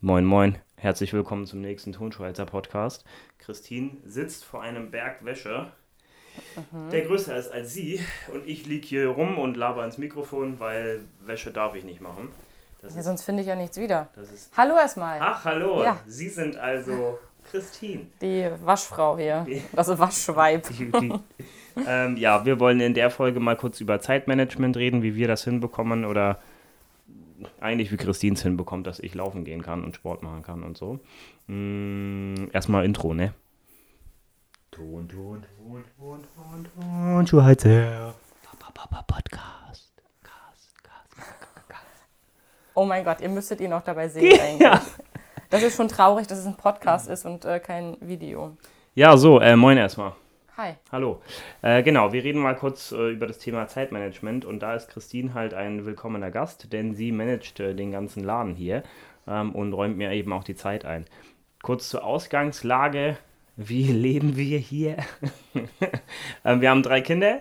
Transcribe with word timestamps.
Moin, 0.00 0.24
moin. 0.24 0.56
Herzlich 0.76 1.12
willkommen 1.12 1.46
zum 1.46 1.60
nächsten 1.60 1.92
Tonschweizer 1.92 2.46
Podcast. 2.46 3.04
Christine 3.38 3.90
sitzt 4.06 4.44
vor 4.44 4.62
einem 4.62 4.90
Berg 4.90 5.24
Wäsche, 5.24 5.70
der 6.90 7.02
größer 7.02 7.36
ist 7.36 7.52
als 7.52 7.74
sie. 7.74 8.00
Und 8.32 8.46
ich 8.46 8.66
liege 8.66 8.86
hier 8.86 9.08
rum 9.08 9.38
und 9.38 9.56
laber 9.56 9.84
ins 9.84 9.98
Mikrofon, 9.98 10.58
weil 10.58 11.00
Wäsche 11.24 11.50
darf 11.50 11.74
ich 11.74 11.84
nicht 11.84 12.00
machen. 12.00 12.28
Das 12.80 12.94
Ja, 12.94 13.00
ist, 13.00 13.06
sonst 13.06 13.22
finde 13.24 13.42
ich 13.42 13.48
ja 13.48 13.56
nichts 13.56 13.76
wieder. 13.78 14.08
das 14.14 14.32
ist 14.32 14.56
Hallo 14.56 14.74
erstmal. 14.76 15.18
Ach, 15.20 15.44
hallo. 15.44 15.82
Ja. 15.82 16.00
Sie 16.06 16.30
sind 16.30 16.56
also 16.56 17.18
Christine. 17.50 18.06
Die 18.22 18.48
Waschfrau 18.64 19.18
hier. 19.18 19.44
Die- 19.46 19.62
Also 19.76 19.98
Waschweib. 19.98 20.66
Die, 20.78 20.90
die, 21.00 21.12
ähm, 21.86 22.16
ja, 22.16 22.46
wir 22.46 22.58
wollen 22.58 22.80
in 22.80 22.94
der 22.94 23.10
Folge 23.10 23.38
mal 23.38 23.56
kurz 23.56 23.82
über 23.82 24.00
Zeitmanagement 24.00 24.78
reden, 24.78 25.02
wie 25.02 25.14
wir 25.14 25.28
das 25.28 25.44
hinbekommen 25.44 26.06
oder 26.06 26.40
eigentlich 27.60 27.92
wie 27.92 27.96
Christine 27.96 28.34
es 28.34 28.42
hinbekommt, 28.42 28.86
dass 28.86 29.00
ich 29.00 29.14
laufen 29.14 29.44
gehen 29.44 29.62
kann 29.62 29.84
und 29.84 29.94
Sport 29.94 30.22
machen 30.22 30.42
kann 30.42 30.62
und 30.62 30.76
so. 30.76 31.00
Mm, 31.46 32.48
erstmal 32.52 32.84
Intro, 32.84 33.14
ne? 33.14 33.34
Ton, 34.70 35.08
Ton, 35.08 35.44
Ton, 35.56 35.84
Ton, 35.98 36.24
Ton, 36.36 36.66
Ton, 36.74 37.26
Schweizer. 37.26 38.14
Podcast. 39.06 39.92
Cast, 40.22 40.84
Cast, 40.84 41.68
Cast. 41.68 41.84
Oh 42.74 42.84
mein 42.84 43.04
Gott, 43.04 43.20
ihr 43.20 43.28
müsstet 43.28 43.60
ihn 43.60 43.72
auch 43.72 43.82
dabei 43.82 44.08
sehen 44.08 44.38
eigentlich. 44.40 44.60
Ja. 44.60 44.80
Das 45.50 45.62
ist 45.64 45.76
schon 45.76 45.88
traurig, 45.88 46.28
dass 46.28 46.38
es 46.38 46.46
ein 46.46 46.56
Podcast 46.56 47.08
ist 47.08 47.26
und 47.26 47.44
äh, 47.44 47.58
kein 47.58 47.96
Video. 48.00 48.56
Ja, 48.94 49.16
so, 49.16 49.40
äh, 49.40 49.56
moin 49.56 49.76
erstmal. 49.76 50.12
Hi. 50.60 50.74
Hallo. 50.92 51.22
Äh, 51.62 51.82
genau, 51.82 52.12
wir 52.12 52.22
reden 52.22 52.42
mal 52.42 52.54
kurz 52.54 52.92
äh, 52.92 53.12
über 53.12 53.26
das 53.26 53.38
Thema 53.38 53.66
Zeitmanagement 53.66 54.44
und 54.44 54.60
da 54.60 54.74
ist 54.74 54.90
Christine 54.90 55.32
halt 55.32 55.54
ein 55.54 55.86
willkommener 55.86 56.30
Gast, 56.30 56.74
denn 56.74 56.94
sie 56.94 57.12
managt 57.12 57.60
äh, 57.60 57.74
den 57.74 57.92
ganzen 57.92 58.22
Laden 58.22 58.54
hier 58.54 58.82
ähm, 59.26 59.54
und 59.54 59.72
räumt 59.72 59.96
mir 59.96 60.12
eben 60.12 60.34
auch 60.34 60.44
die 60.44 60.56
Zeit 60.56 60.84
ein. 60.84 61.06
Kurz 61.62 61.88
zur 61.88 62.04
Ausgangslage. 62.04 63.16
Wie 63.56 63.84
leben 63.90 64.36
wir 64.36 64.58
hier? 64.58 64.98
ähm, 66.44 66.60
wir 66.60 66.68
haben 66.68 66.82
drei 66.82 67.00
Kinder. 67.00 67.40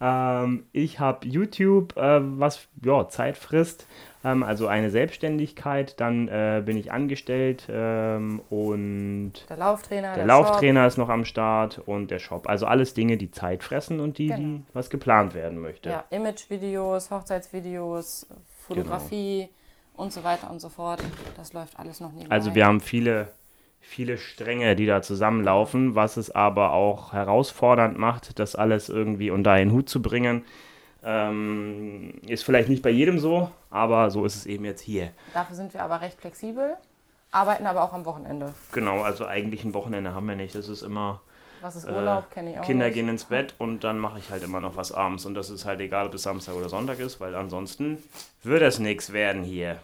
Ähm, 0.00 0.64
ich 0.72 0.98
habe 0.98 1.28
YouTube, 1.28 1.96
äh, 1.96 2.18
was 2.40 2.66
ja, 2.84 3.08
Zeit 3.08 3.38
frisst, 3.38 3.86
ähm, 4.24 4.42
also 4.42 4.66
eine 4.66 4.90
Selbstständigkeit. 4.90 6.00
Dann 6.00 6.28
äh, 6.28 6.62
bin 6.64 6.76
ich 6.76 6.92
angestellt 6.92 7.66
ähm, 7.70 8.40
und 8.50 9.32
Der 9.48 9.56
Lauftrainer, 9.56 10.08
der 10.08 10.14
der, 10.16 10.26
Lauftrainer 10.26 10.86
ist 10.86 10.98
noch 10.98 11.08
am 11.08 11.24
Start 11.24 11.78
und 11.84 12.10
der 12.10 12.18
Shop. 12.18 12.48
Also 12.48 12.66
alles 12.66 12.94
Dinge, 12.94 13.16
die 13.16 13.30
Zeit 13.30 13.62
fressen 13.62 14.00
und 14.00 14.18
die, 14.18 14.28
Genau. 14.28 14.38
die 14.38 14.62
was 14.72 14.90
geplant 14.90 15.34
werden 15.34 15.54
Shop. 15.54 15.62
möchte. 15.62 15.90
Ja, 15.90 16.04
Imagevideos, 16.10 17.10
Hochzeitsvideos, 17.10 18.26
Fotografie 18.66 19.48
und 19.94 20.12
so 20.12 20.24
weiter 20.24 20.50
und 20.50 20.60
so 20.60 20.68
fort. 20.68 21.02
Das 21.36 21.52
läuft 21.52 21.78
alles 21.78 22.00
noch 22.00 22.12
nebenbei. 22.12 22.34
Also 22.34 22.54
wir 22.54 22.66
haben 22.66 22.80
viele, 22.80 23.28
viele 23.80 24.18
Stränge, 24.18 24.76
die 24.76 24.86
da 24.86 25.02
zusammenlaufen, 25.02 25.94
was 25.94 26.16
es 26.16 26.30
aber 26.30 26.72
auch 26.72 27.12
herausfordernd 27.12 27.98
macht, 27.98 28.38
das 28.38 28.54
alles 28.56 28.88
irgendwie 28.88 29.30
unter 29.30 29.52
einen 29.52 29.72
Hut 29.72 29.88
zu 29.88 30.02
bringen. 30.02 30.44
Ähm, 31.02 32.14
ist 32.26 32.44
vielleicht 32.44 32.68
nicht 32.68 32.82
bei 32.82 32.90
jedem 32.90 33.18
so, 33.18 33.50
aber 33.70 34.10
so 34.10 34.24
ist 34.24 34.34
es 34.36 34.46
eben 34.46 34.64
jetzt 34.64 34.80
hier. 34.80 35.10
Dafür 35.34 35.54
sind 35.56 35.72
wir 35.74 35.82
aber 35.82 36.00
recht 36.00 36.20
flexibel, 36.20 36.76
arbeiten 37.30 37.66
aber 37.66 37.82
auch 37.82 37.92
am 37.92 38.04
Wochenende. 38.04 38.52
Genau, 38.72 39.02
also 39.02 39.24
eigentlich 39.26 39.64
ein 39.64 39.74
Wochenende 39.74 40.14
haben 40.14 40.26
wir 40.28 40.34
nicht. 40.36 40.54
Das 40.54 40.68
ist 40.68 40.82
immer, 40.82 41.20
Was 41.60 41.76
ist 41.76 41.84
Äh, 41.84 41.92
Urlaub, 41.92 42.30
kenne 42.30 42.52
ich 42.52 42.58
auch 42.58 42.64
Kinder 42.64 42.86
nicht. 42.86 42.94
gehen 42.94 43.08
ins 43.08 43.24
Bett 43.24 43.54
und 43.58 43.84
dann 43.84 43.98
mache 43.98 44.18
ich 44.18 44.30
halt 44.30 44.42
immer 44.42 44.60
noch 44.60 44.76
was 44.76 44.90
abends. 44.92 45.24
Und 45.24 45.34
das 45.34 45.50
ist 45.50 45.64
halt 45.64 45.80
egal, 45.80 46.06
ob 46.08 46.14
es 46.14 46.22
Samstag 46.24 46.54
oder 46.54 46.68
Sonntag 46.68 46.98
ist, 46.98 47.20
weil 47.20 47.34
ansonsten 47.36 48.02
wird 48.42 48.62
es 48.62 48.78
nichts 48.80 49.12
werden 49.12 49.42
hier. 49.44 49.78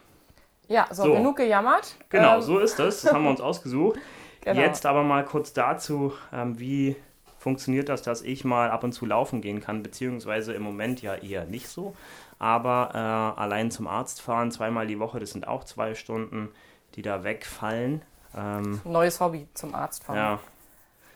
Ja, 0.68 0.86
so, 0.90 1.04
So. 1.04 1.12
genug 1.14 1.36
gejammert. 1.36 1.94
Genau, 2.08 2.36
Ähm, 2.36 2.42
so 2.42 2.58
ist 2.58 2.78
das. 2.78 3.02
Das 3.02 3.12
haben 3.12 3.22
wir 3.24 3.30
uns 3.30 3.40
ausgesucht. 3.40 3.98
Genau. 4.46 4.60
Jetzt 4.60 4.84
aber 4.84 5.02
mal 5.04 5.24
kurz 5.24 5.54
dazu, 5.54 6.12
ähm, 6.30 6.58
wie 6.60 6.96
funktioniert 7.44 7.90
das, 7.90 8.00
dass 8.00 8.22
ich 8.22 8.42
mal 8.42 8.70
ab 8.70 8.84
und 8.84 8.92
zu 8.92 9.04
laufen 9.04 9.42
gehen 9.42 9.60
kann, 9.60 9.82
beziehungsweise 9.82 10.54
im 10.54 10.62
Moment 10.62 11.02
ja 11.02 11.14
eher 11.14 11.44
nicht 11.44 11.68
so. 11.68 11.94
Aber 12.38 12.90
äh, 12.94 13.40
allein 13.40 13.70
zum 13.70 13.86
Arzt 13.86 14.22
fahren, 14.22 14.50
zweimal 14.50 14.86
die 14.86 14.98
Woche, 14.98 15.20
das 15.20 15.32
sind 15.32 15.46
auch 15.46 15.64
zwei 15.64 15.94
Stunden, 15.94 16.48
die 16.94 17.02
da 17.02 17.22
wegfallen. 17.22 18.00
Ähm, 18.34 18.80
Neues 18.84 19.20
Hobby 19.20 19.46
zum 19.52 19.74
Arzt 19.74 20.04
fahren. 20.04 20.16
ja. 20.16 20.40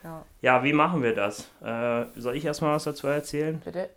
Ja. 0.01 0.23
ja, 0.41 0.63
wie 0.63 0.71
machen 0.71 1.03
wir 1.03 1.13
das? 1.13 1.49
Äh, 1.61 2.05
soll 2.15 2.37
ich 2.37 2.45
erstmal 2.45 2.73
was 2.73 2.85
dazu 2.85 3.07
erzählen? 3.07 3.59
Bitte. 3.65 3.89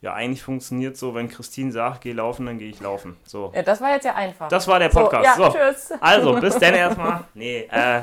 Ja, 0.00 0.14
eigentlich 0.14 0.44
funktioniert 0.44 0.96
so, 0.96 1.12
wenn 1.16 1.28
Christine 1.28 1.72
sagt, 1.72 2.02
geh 2.02 2.12
laufen, 2.12 2.46
dann 2.46 2.58
gehe 2.58 2.68
ich 2.68 2.78
laufen. 2.78 3.16
So. 3.24 3.50
Ja, 3.52 3.62
das 3.62 3.80
war 3.80 3.90
jetzt 3.90 4.04
ja 4.04 4.14
einfach. 4.14 4.46
Das 4.46 4.68
war 4.68 4.78
der 4.78 4.92
so, 4.92 5.00
Podcast. 5.00 5.24
ja, 5.24 5.34
so. 5.34 5.58
tschüss. 5.58 5.92
Also, 6.00 6.40
bis 6.40 6.56
dann 6.58 6.74
erstmal. 6.86 7.24
Nee, 7.34 7.68
äh, 7.68 8.02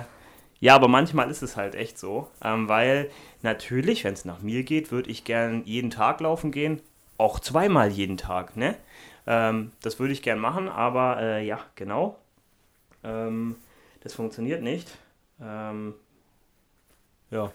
ja, 0.59 0.75
aber 0.75 0.87
manchmal 0.87 1.29
ist 1.29 1.43
es 1.43 1.57
halt 1.57 1.75
echt 1.75 1.97
so, 1.97 2.29
ähm, 2.43 2.69
weil 2.69 3.09
natürlich, 3.41 4.03
wenn 4.03 4.13
es 4.13 4.25
nach 4.25 4.41
mir 4.41 4.63
geht, 4.63 4.91
würde 4.91 5.09
ich 5.09 5.23
gern 5.25 5.63
jeden 5.65 5.91
Tag 5.91 6.21
laufen 6.21 6.51
gehen, 6.51 6.81
auch 7.17 7.39
zweimal 7.39 7.89
jeden 7.89 8.17
Tag, 8.17 8.57
ne? 8.57 8.75
Ähm, 9.27 9.71
das 9.81 9.99
würde 9.99 10.13
ich 10.13 10.21
gern 10.21 10.39
machen, 10.39 10.69
aber 10.69 11.21
äh, 11.21 11.45
ja, 11.45 11.59
genau. 11.75 12.17
Ähm, 13.03 13.55
das 14.01 14.13
funktioniert 14.13 14.61
nicht. 14.63 14.97
Ähm, 15.41 15.95
ja, 17.31 17.51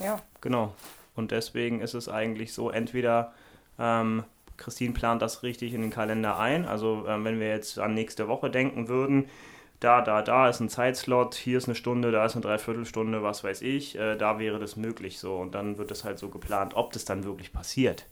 Ja, 0.00 0.22
genau. 0.40 0.74
Und 1.14 1.30
deswegen 1.32 1.80
ist 1.80 1.94
es 1.94 2.08
eigentlich 2.08 2.52
so, 2.52 2.70
entweder 2.70 3.32
ähm, 3.78 4.24
Christine 4.56 4.92
plant 4.94 5.22
das 5.22 5.42
richtig 5.42 5.74
in 5.74 5.82
den 5.82 5.90
Kalender 5.90 6.38
ein. 6.38 6.66
Also 6.66 7.04
ähm, 7.08 7.24
wenn 7.24 7.40
wir 7.40 7.48
jetzt 7.48 7.78
an 7.78 7.94
nächste 7.94 8.28
Woche 8.28 8.50
denken 8.50 8.88
würden, 8.88 9.28
da, 9.80 10.00
da, 10.02 10.22
da 10.22 10.48
ist 10.48 10.60
ein 10.60 10.68
Zeitslot, 10.68 11.34
hier 11.34 11.58
ist 11.58 11.66
eine 11.66 11.74
Stunde, 11.74 12.10
da 12.10 12.24
ist 12.24 12.34
eine 12.34 12.42
Dreiviertelstunde, 12.42 13.22
was 13.22 13.44
weiß 13.44 13.62
ich, 13.62 13.96
äh, 13.98 14.16
da 14.16 14.38
wäre 14.38 14.58
das 14.58 14.76
möglich 14.76 15.18
so. 15.18 15.36
Und 15.36 15.54
dann 15.54 15.78
wird 15.78 15.90
es 15.90 16.04
halt 16.04 16.18
so 16.18 16.28
geplant, 16.28 16.74
ob 16.74 16.92
das 16.92 17.04
dann 17.04 17.24
wirklich 17.24 17.52
passiert. 17.52 18.06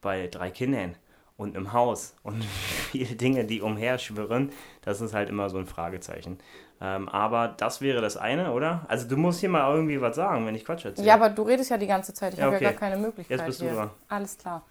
Bei 0.00 0.28
drei 0.28 0.50
Kindern 0.50 0.96
und 1.36 1.56
im 1.56 1.72
Haus 1.72 2.14
und 2.22 2.44
viele 2.90 3.16
Dinge, 3.16 3.44
die 3.44 3.60
umherschwirren, 3.60 4.52
das 4.82 5.00
ist 5.00 5.14
halt 5.14 5.28
immer 5.28 5.50
so 5.50 5.58
ein 5.58 5.66
Fragezeichen. 5.66 6.38
Ähm, 6.80 7.08
aber 7.08 7.48
das 7.48 7.80
wäre 7.80 8.00
das 8.00 8.16
eine, 8.16 8.52
oder? 8.52 8.84
Also 8.88 9.08
du 9.08 9.16
musst 9.16 9.40
hier 9.40 9.48
mal 9.48 9.72
irgendwie 9.74 10.00
was 10.00 10.14
sagen, 10.16 10.46
wenn 10.46 10.54
ich 10.54 10.64
Quatsch 10.64 10.84
erzähle. 10.84 11.06
ja, 11.08 11.14
aber 11.14 11.30
du 11.30 11.42
redest 11.42 11.70
ja 11.70 11.76
die 11.78 11.86
ganze 11.86 12.12
Zeit. 12.14 12.34
Ich 12.34 12.38
Ja, 12.38 12.46
habe 12.46 12.56
okay. 12.56 12.64
ja 12.66 12.70
gar 12.70 12.78
keine 12.78 12.96
Möglichkeit 13.00 13.38
Jetzt 13.38 13.46
bist 13.46 13.60
du 13.60 13.64
hier. 13.66 13.74
dran. 13.74 13.90
Alles 14.08 14.36
klar. 14.38 14.62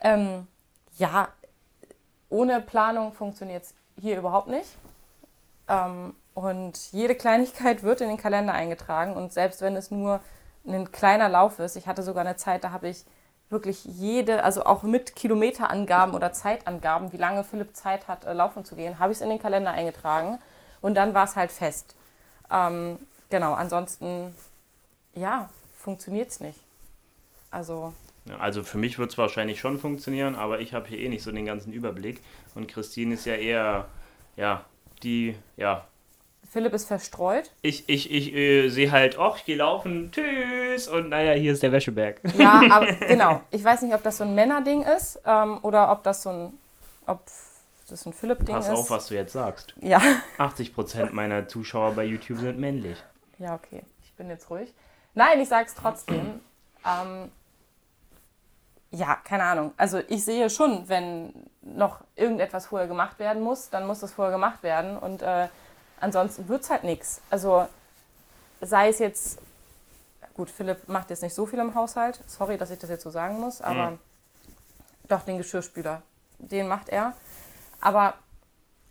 Ähm, 0.00 0.46
ja, 0.98 1.28
ohne 2.28 2.60
Planung 2.60 3.12
funktioniert 3.12 3.64
es 3.64 3.74
hier 4.00 4.18
überhaupt 4.18 4.48
nicht. 4.48 4.76
Ähm, 5.72 6.14
und 6.34 6.92
jede 6.92 7.14
Kleinigkeit 7.14 7.82
wird 7.82 8.00
in 8.00 8.08
den 8.08 8.16
Kalender 8.16 8.52
eingetragen. 8.52 9.14
Und 9.14 9.32
selbst 9.32 9.60
wenn 9.60 9.76
es 9.76 9.90
nur 9.90 10.20
ein 10.66 10.92
kleiner 10.92 11.28
Lauf 11.28 11.58
ist, 11.58 11.76
ich 11.76 11.86
hatte 11.86 12.02
sogar 12.02 12.24
eine 12.24 12.36
Zeit, 12.36 12.64
da 12.64 12.70
habe 12.70 12.88
ich 12.88 13.04
wirklich 13.50 13.84
jede, 13.84 14.44
also 14.44 14.64
auch 14.64 14.82
mit 14.82 15.14
Kilometerangaben 15.14 16.14
oder 16.14 16.32
Zeitangaben, 16.32 17.12
wie 17.12 17.18
lange 17.18 17.44
Philipp 17.44 17.76
Zeit 17.76 18.08
hat, 18.08 18.24
äh, 18.24 18.32
laufen 18.32 18.64
zu 18.64 18.76
gehen, 18.76 18.98
habe 18.98 19.12
ich 19.12 19.18
es 19.18 19.22
in 19.22 19.28
den 19.28 19.38
Kalender 19.38 19.72
eingetragen. 19.72 20.38
Und 20.80 20.94
dann 20.94 21.14
war 21.14 21.24
es 21.24 21.36
halt 21.36 21.52
fest. 21.52 21.94
Ähm, 22.50 22.98
genau, 23.30 23.52
ansonsten, 23.54 24.34
ja, 25.14 25.48
funktioniert 25.78 26.30
es 26.30 26.40
nicht. 26.40 26.60
Also, 27.50 27.92
Also 28.38 28.62
für 28.62 28.78
mich 28.78 28.98
wird 28.98 29.10
es 29.10 29.18
wahrscheinlich 29.18 29.60
schon 29.60 29.78
funktionieren, 29.78 30.34
aber 30.34 30.60
ich 30.60 30.74
habe 30.74 30.88
hier 30.88 30.98
eh 30.98 31.08
nicht 31.08 31.22
so 31.22 31.32
den 31.32 31.44
ganzen 31.44 31.72
Überblick. 31.72 32.20
Und 32.54 32.68
Christine 32.68 33.14
ist 33.14 33.26
ja 33.26 33.34
eher, 33.34 33.86
ja, 34.36 34.64
die, 35.02 35.36
ja, 35.56 35.84
Philipp 36.50 36.74
ist 36.74 36.86
verstreut. 36.86 37.50
ich, 37.62 37.88
ich, 37.88 38.10
ich 38.10 38.34
äh, 38.34 38.68
sehe 38.68 38.90
halt, 38.90 39.18
ach, 39.18 39.38
ich 39.38 39.44
gehe 39.46 39.56
laufen, 39.56 40.10
tschüss, 40.12 40.86
und 40.86 41.08
naja, 41.08 41.32
hier 41.32 41.52
ist 41.54 41.62
der 41.62 41.72
Wäscheberg. 41.72 42.20
Ja, 42.36 42.60
aber 42.70 42.92
genau. 42.92 43.40
Ich 43.50 43.64
weiß 43.64 43.80
nicht, 43.82 43.94
ob 43.94 44.02
das 44.02 44.18
so 44.18 44.24
ein 44.24 44.34
Männerding 44.34 44.82
ist 44.82 45.18
ähm, 45.24 45.58
oder 45.62 45.90
ob 45.90 46.02
das 46.02 46.22
so 46.22 46.30
ein, 46.30 46.52
ob 47.06 47.24
das 47.88 48.06
ein 48.06 48.12
Philipp-Ding 48.12 48.54
Pass 48.54 48.66
ist. 48.68 48.74
auf, 48.74 48.90
was 48.90 49.06
du 49.06 49.14
jetzt 49.14 49.32
sagst. 49.32 49.74
Ja, 49.80 50.02
80% 50.38 51.12
meiner 51.12 51.48
Zuschauer 51.48 51.92
bei 51.92 52.04
YouTube 52.04 52.38
sind 52.38 52.58
männlich. 52.58 52.98
ja, 53.38 53.54
okay. 53.54 53.82
Ich 54.04 54.12
bin 54.12 54.28
jetzt 54.28 54.50
ruhig. 54.50 54.72
Nein, 55.14 55.40
ich 55.40 55.48
sag's 55.48 55.74
trotzdem. 55.74 56.40
Ähm, 56.84 57.30
ja, 58.92 59.16
keine 59.24 59.44
Ahnung. 59.44 59.72
Also 59.76 60.00
ich 60.08 60.24
sehe 60.24 60.50
schon, 60.50 60.88
wenn 60.88 61.32
noch 61.62 62.00
irgendetwas 62.14 62.66
vorher 62.66 62.86
gemacht 62.86 63.18
werden 63.18 63.42
muss, 63.42 63.70
dann 63.70 63.86
muss 63.86 64.00
das 64.00 64.12
vorher 64.12 64.32
gemacht 64.32 64.62
werden 64.62 64.98
und 64.98 65.22
äh, 65.22 65.48
ansonsten 66.00 66.46
wird's 66.48 66.68
halt 66.70 66.84
nichts. 66.84 67.22
Also 67.30 67.66
sei 68.60 68.88
es 68.88 68.98
jetzt, 68.98 69.40
gut, 70.34 70.50
Philipp 70.50 70.88
macht 70.88 71.10
jetzt 71.10 71.22
nicht 71.22 71.34
so 71.34 71.46
viel 71.46 71.58
im 71.58 71.74
Haushalt. 71.74 72.20
Sorry, 72.26 72.58
dass 72.58 72.70
ich 72.70 72.78
das 72.78 72.90
jetzt 72.90 73.02
so 73.02 73.10
sagen 73.10 73.40
muss, 73.40 73.62
aber 73.62 73.98
doch 75.08 75.22
den 75.22 75.38
Geschirrspüler, 75.38 76.02
den 76.38 76.68
macht 76.68 76.90
er. 76.90 77.14
Aber 77.80 78.14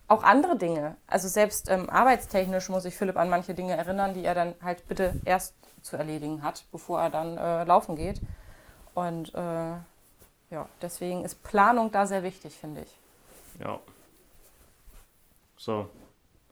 auch 0.07 0.23
andere 0.23 0.57
Dinge. 0.57 0.97
Also 1.07 1.27
selbst 1.27 1.69
ähm, 1.69 1.89
arbeitstechnisch 1.89 2.69
muss 2.69 2.85
ich 2.85 2.95
Philipp 2.97 3.17
an 3.17 3.29
manche 3.29 3.53
Dinge 3.53 3.77
erinnern, 3.77 4.13
die 4.13 4.25
er 4.25 4.35
dann 4.35 4.55
halt 4.61 4.87
bitte 4.87 5.13
erst 5.25 5.53
zu 5.83 5.95
erledigen 5.95 6.43
hat, 6.43 6.65
bevor 6.71 7.01
er 7.01 7.09
dann 7.09 7.37
äh, 7.37 7.63
laufen 7.63 7.95
geht. 7.95 8.19
Und 8.93 9.33
äh, 9.33 9.73
ja, 10.51 10.67
deswegen 10.81 11.23
ist 11.23 11.41
Planung 11.43 11.91
da 11.91 12.05
sehr 12.05 12.23
wichtig, 12.23 12.53
finde 12.53 12.81
ich. 12.81 12.99
Ja. 13.59 13.79
So. 15.57 15.89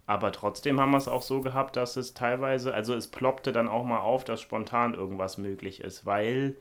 Aber 0.08 0.32
trotzdem 0.32 0.80
haben 0.80 0.90
wir 0.90 0.98
es 0.98 1.08
auch 1.08 1.22
so 1.22 1.42
gehabt, 1.42 1.76
dass 1.76 1.96
es 1.96 2.16
teilweise, 2.16 2.74
also 2.74 2.96
es 2.96 3.08
ploppte 3.08 3.52
dann 3.52 3.68
auch 3.68 3.84
mal 3.84 4.00
auf, 4.00 4.24
dass 4.24 4.42
spontan 4.42 4.96
irgendwas 4.96 5.38
möglich 5.38 5.82
ist, 5.82 6.08
weil, 6.08 6.56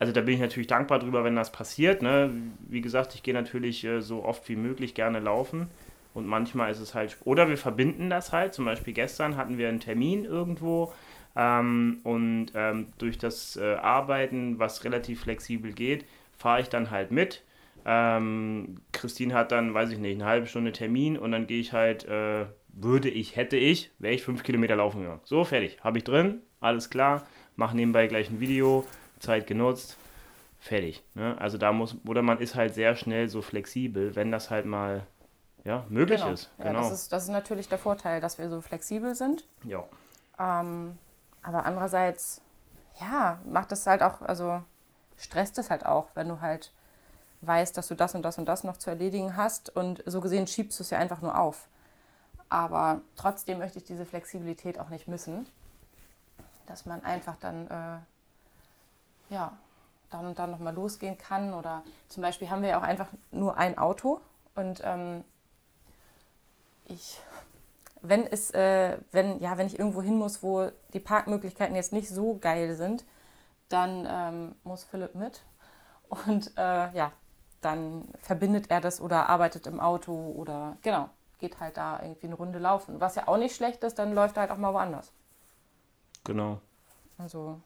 also 0.00 0.12
da 0.12 0.20
bin 0.20 0.34
ich 0.34 0.40
natürlich 0.40 0.66
dankbar 0.66 0.98
drüber, 0.98 1.22
wenn 1.22 1.36
das 1.36 1.52
passiert. 1.52 2.02
Ne? 2.02 2.32
Wie 2.66 2.80
gesagt, 2.80 3.14
ich 3.14 3.22
gehe 3.22 3.34
natürlich 3.34 3.84
äh, 3.84 4.00
so 4.00 4.24
oft 4.24 4.48
wie 4.48 4.56
möglich 4.56 4.96
gerne 4.96 5.20
laufen 5.20 5.70
und 6.12 6.26
manchmal 6.26 6.72
ist 6.72 6.80
es 6.80 6.94
halt, 6.94 7.16
oder 7.24 7.48
wir 7.48 7.58
verbinden 7.58 8.10
das 8.10 8.32
halt, 8.32 8.52
zum 8.52 8.64
Beispiel 8.64 8.94
gestern 8.94 9.36
hatten 9.36 9.56
wir 9.56 9.68
einen 9.68 9.80
Termin 9.80 10.24
irgendwo 10.24 10.92
ähm, 11.36 12.00
und 12.04 12.52
ähm, 12.54 12.88
durch 12.98 13.18
das 13.18 13.56
äh, 13.56 13.74
Arbeiten, 13.74 14.58
was 14.58 14.84
relativ 14.84 15.22
flexibel 15.22 15.72
geht, 15.72 16.04
fahre 16.36 16.60
ich 16.60 16.68
dann 16.68 16.90
halt 16.90 17.10
mit 17.10 17.42
ähm, 17.84 18.80
Christine 18.92 19.34
hat 19.34 19.52
dann, 19.52 19.74
weiß 19.74 19.90
ich 19.90 19.98
nicht, 19.98 20.14
eine 20.14 20.24
halbe 20.24 20.46
Stunde 20.46 20.72
Termin 20.72 21.18
und 21.18 21.32
dann 21.32 21.46
gehe 21.46 21.60
ich 21.60 21.72
halt, 21.72 22.04
äh, 22.06 22.46
würde 22.68 23.10
ich, 23.10 23.36
hätte 23.36 23.56
ich, 23.56 23.90
wäre 23.98 24.14
ich 24.14 24.22
fünf 24.22 24.42
Kilometer 24.42 24.76
laufen 24.76 25.02
gegangen. 25.02 25.20
So, 25.24 25.44
fertig. 25.44 25.78
Habe 25.82 25.98
ich 25.98 26.04
drin, 26.04 26.40
alles 26.60 26.88
klar, 26.88 27.26
mache 27.56 27.76
nebenbei 27.76 28.06
gleich 28.06 28.30
ein 28.30 28.40
Video, 28.40 28.84
Zeit 29.18 29.46
genutzt, 29.46 29.98
fertig. 30.58 31.02
Ne? 31.14 31.36
Also 31.38 31.58
da 31.58 31.72
muss, 31.72 31.96
oder 32.06 32.22
man 32.22 32.38
ist 32.38 32.54
halt 32.54 32.74
sehr 32.74 32.96
schnell 32.96 33.28
so 33.28 33.42
flexibel, 33.42 34.16
wenn 34.16 34.32
das 34.32 34.50
halt 34.50 34.64
mal 34.64 35.06
ja, 35.64 35.84
möglich 35.88 36.20
genau. 36.20 36.32
ist. 36.32 36.50
Ja, 36.58 36.72
Das 36.72 36.92
ist. 36.92 37.12
Das 37.12 37.22
ist 37.24 37.30
natürlich 37.30 37.68
der 37.68 37.78
Vorteil, 37.78 38.20
dass 38.20 38.38
wir 38.38 38.50
so 38.50 38.60
flexibel 38.60 39.14
sind. 39.14 39.46
Ja. 39.64 39.84
Ähm, 40.38 40.98
aber 41.44 41.66
andererseits, 41.66 42.40
ja, 43.00 43.38
macht 43.44 43.70
das 43.70 43.86
halt 43.86 44.02
auch, 44.02 44.22
also 44.22 44.62
stresst 45.16 45.58
es 45.58 45.70
halt 45.70 45.86
auch, 45.86 46.08
wenn 46.14 46.28
du 46.28 46.40
halt 46.40 46.72
weißt, 47.42 47.76
dass 47.76 47.88
du 47.88 47.94
das 47.94 48.14
und 48.14 48.22
das 48.22 48.38
und 48.38 48.46
das 48.46 48.64
noch 48.64 48.78
zu 48.78 48.90
erledigen 48.90 49.36
hast 49.36 49.74
und 49.76 50.02
so 50.06 50.20
gesehen 50.20 50.46
schiebst 50.46 50.78
du 50.78 50.82
es 50.82 50.90
ja 50.90 50.98
einfach 50.98 51.20
nur 51.20 51.38
auf. 51.38 51.68
Aber 52.48 53.02
trotzdem 53.16 53.58
möchte 53.58 53.78
ich 53.78 53.84
diese 53.84 54.06
Flexibilität 54.06 54.78
auch 54.78 54.88
nicht 54.88 55.06
missen, 55.06 55.46
dass 56.66 56.86
man 56.86 57.04
einfach 57.04 57.36
dann, 57.36 57.68
äh, 57.68 59.34
ja, 59.34 59.52
dann 60.10 60.26
und 60.26 60.38
dann 60.38 60.50
nochmal 60.50 60.74
losgehen 60.74 61.18
kann. 61.18 61.52
Oder 61.52 61.82
zum 62.08 62.22
Beispiel 62.22 62.48
haben 62.48 62.62
wir 62.62 62.70
ja 62.70 62.78
auch 62.78 62.82
einfach 62.82 63.08
nur 63.30 63.56
ein 63.58 63.76
Auto 63.76 64.20
und 64.54 64.80
ähm, 64.84 65.24
ich, 66.86 67.20
wenn 68.04 68.26
es, 68.26 68.50
äh, 68.52 68.98
wenn, 69.12 69.40
ja, 69.40 69.56
wenn 69.56 69.66
ich 69.66 69.78
irgendwo 69.78 70.02
hin 70.02 70.16
muss, 70.16 70.42
wo 70.42 70.70
die 70.92 71.00
Parkmöglichkeiten 71.00 71.74
jetzt 71.74 71.92
nicht 71.92 72.08
so 72.08 72.38
geil 72.38 72.74
sind, 72.74 73.04
dann 73.68 74.06
ähm, 74.08 74.54
muss 74.62 74.84
Philipp 74.84 75.14
mit. 75.14 75.42
Und 76.08 76.52
äh, 76.56 76.92
ja, 76.94 77.12
dann 77.62 78.08
verbindet 78.20 78.70
er 78.70 78.80
das 78.80 79.00
oder 79.00 79.28
arbeitet 79.28 79.66
im 79.66 79.80
Auto 79.80 80.12
oder 80.36 80.76
genau, 80.82 81.08
geht 81.38 81.58
halt 81.60 81.76
da 81.78 82.00
irgendwie 82.02 82.26
eine 82.26 82.36
Runde 82.36 82.58
laufen. 82.58 83.00
Was 83.00 83.14
ja 83.14 83.26
auch 83.26 83.38
nicht 83.38 83.56
schlecht 83.56 83.82
ist, 83.84 83.98
dann 83.98 84.14
läuft 84.14 84.36
er 84.36 84.42
halt 84.42 84.50
auch 84.50 84.58
mal 84.58 84.74
woanders. 84.74 85.12
Genau. 86.24 86.60
Also. 87.18 87.60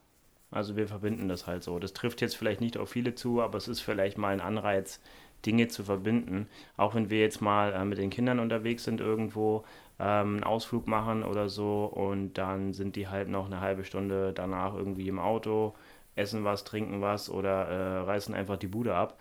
Also 0.51 0.75
wir 0.75 0.87
verbinden 0.87 1.27
das 1.27 1.47
halt 1.47 1.63
so. 1.63 1.77
Das 1.79 1.93
trifft 1.93 2.21
jetzt 2.21 2.35
vielleicht 2.35 2.61
nicht 2.61 2.77
auf 2.77 2.89
viele 2.89 3.13
zu, 3.13 3.41
aber 3.41 3.57
es 3.57 3.67
ist 3.67 3.81
vielleicht 3.81 4.17
mal 4.17 4.33
ein 4.33 4.41
Anreiz, 4.41 4.99
Dinge 5.45 5.67
zu 5.67 5.83
verbinden. 5.83 6.47
Auch 6.75 6.95
wenn 6.95 7.09
wir 7.09 7.19
jetzt 7.19 7.41
mal 7.41 7.73
äh, 7.73 7.85
mit 7.85 7.97
den 7.97 8.09
Kindern 8.09 8.39
unterwegs 8.39 8.83
sind 8.83 8.99
irgendwo, 8.99 9.63
ähm, 9.99 10.35
einen 10.35 10.43
Ausflug 10.43 10.87
machen 10.87 11.23
oder 11.23 11.49
so 11.49 11.85
und 11.85 12.33
dann 12.33 12.73
sind 12.73 12.95
die 12.95 13.07
halt 13.07 13.29
noch 13.29 13.45
eine 13.45 13.61
halbe 13.61 13.83
Stunde 13.83 14.33
danach 14.33 14.73
irgendwie 14.73 15.07
im 15.07 15.19
Auto, 15.19 15.75
essen 16.15 16.43
was, 16.43 16.63
trinken 16.63 17.01
was 17.01 17.29
oder 17.29 17.67
äh, 17.67 17.97
reißen 17.99 18.33
einfach 18.33 18.57
die 18.57 18.67
Bude 18.67 18.95
ab 18.95 19.17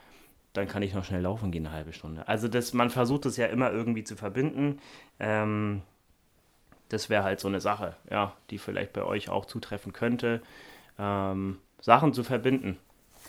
dann 0.58 0.68
kann 0.68 0.82
ich 0.82 0.94
noch 0.94 1.04
schnell 1.04 1.22
laufen 1.22 1.50
gehen, 1.50 1.66
eine 1.66 1.74
halbe 1.74 1.92
Stunde. 1.92 2.26
Also 2.26 2.48
das, 2.48 2.72
man 2.72 2.90
versucht 2.90 3.26
es 3.26 3.36
ja 3.36 3.46
immer 3.46 3.70
irgendwie 3.70 4.04
zu 4.04 4.16
verbinden. 4.16 4.80
Ähm, 5.18 5.82
das 6.88 7.10
wäre 7.10 7.22
halt 7.22 7.40
so 7.40 7.48
eine 7.48 7.60
Sache, 7.60 7.96
ja, 8.10 8.32
die 8.50 8.58
vielleicht 8.58 8.92
bei 8.92 9.04
euch 9.04 9.28
auch 9.28 9.44
zutreffen 9.44 9.92
könnte, 9.92 10.42
ähm, 10.98 11.58
Sachen 11.80 12.12
zu 12.12 12.24
verbinden. 12.24 12.78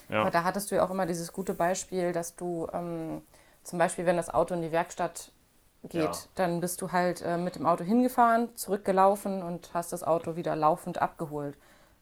Ja. 0.10 0.22
Aber 0.22 0.31
da 0.31 0.44
hattest 0.44 0.72
du 0.72 0.75
ja 0.75 0.86
auch 0.86 0.92
immer 0.92 1.06
dieses 1.06 1.34
gute 1.34 1.54
Beispiel, 1.54 2.13
dass 2.13 2.36
du 2.36 2.68
ähm, 2.74 3.22
zum 3.63 3.80
Beispiel, 3.80 4.06
wenn 4.06 4.18
das 4.18 4.34
Auto 4.34 4.56
in 4.56 4.62
die 4.62 4.72
Werkstatt 4.72 5.31
geht, 5.83 6.01
ja. 6.01 6.11
dann 6.35 6.59
bist 6.59 6.81
du 6.81 6.91
halt 6.91 7.21
äh, 7.21 7.37
mit 7.37 7.55
dem 7.55 7.65
Auto 7.65 7.83
hingefahren, 7.83 8.55
zurückgelaufen 8.55 9.43
und 9.43 9.73
hast 9.73 9.93
das 9.93 10.03
Auto 10.03 10.35
wieder 10.35 10.55
laufend 10.55 11.01
abgeholt. 11.01 11.55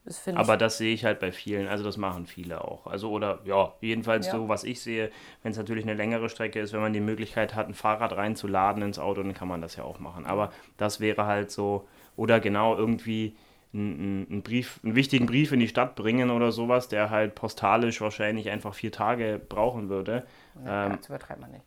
Das 0.07 0.25
Aber 0.35 0.55
das 0.55 0.77
sehe 0.77 0.93
ich 0.93 1.03
halt 1.03 1.19
bei 1.19 1.33
vielen, 1.33 1.67
also 1.67 1.83
das 1.83 1.97
machen 1.97 2.27
viele 2.27 2.63
auch. 2.63 2.87
Also 2.87 3.11
oder 3.11 3.39
ja, 3.43 3.73
jedenfalls 3.81 4.27
ja. 4.27 4.31
so, 4.31 4.47
was 4.47 4.63
ich 4.63 4.81
sehe, 4.81 5.11
wenn 5.43 5.51
es 5.51 5.57
natürlich 5.57 5.83
eine 5.83 5.95
längere 5.95 6.29
Strecke 6.29 6.61
ist, 6.61 6.71
wenn 6.71 6.79
man 6.79 6.93
die 6.93 7.01
Möglichkeit 7.01 7.55
hat, 7.55 7.67
ein 7.67 7.73
Fahrrad 7.73 8.15
reinzuladen 8.15 8.83
ins 8.83 8.99
Auto, 8.99 9.21
dann 9.21 9.33
kann 9.33 9.49
man 9.49 9.61
das 9.61 9.75
ja 9.75 9.83
auch 9.83 9.99
machen. 9.99 10.25
Aber 10.25 10.53
das 10.77 11.01
wäre 11.01 11.25
halt 11.25 11.51
so, 11.51 11.85
oder 12.15 12.39
genau 12.39 12.77
irgendwie 12.77 13.35
einen, 13.73 14.27
einen, 14.29 14.43
Brief, 14.43 14.79
einen 14.81 14.95
wichtigen 14.95 15.25
Brief 15.25 15.51
in 15.51 15.59
die 15.59 15.67
Stadt 15.67 15.95
bringen 15.95 16.31
oder 16.31 16.53
sowas, 16.53 16.87
der 16.87 17.09
halt 17.09 17.35
postalisch 17.35 17.99
wahrscheinlich 17.99 18.49
einfach 18.49 18.73
vier 18.73 18.93
Tage 18.93 19.41
brauchen 19.49 19.89
würde. 19.89 20.25
Ja, 20.63 20.85
ähm, 20.85 20.97
das 20.97 21.09
übertreibt 21.09 21.41
man 21.41 21.51
nicht. 21.51 21.65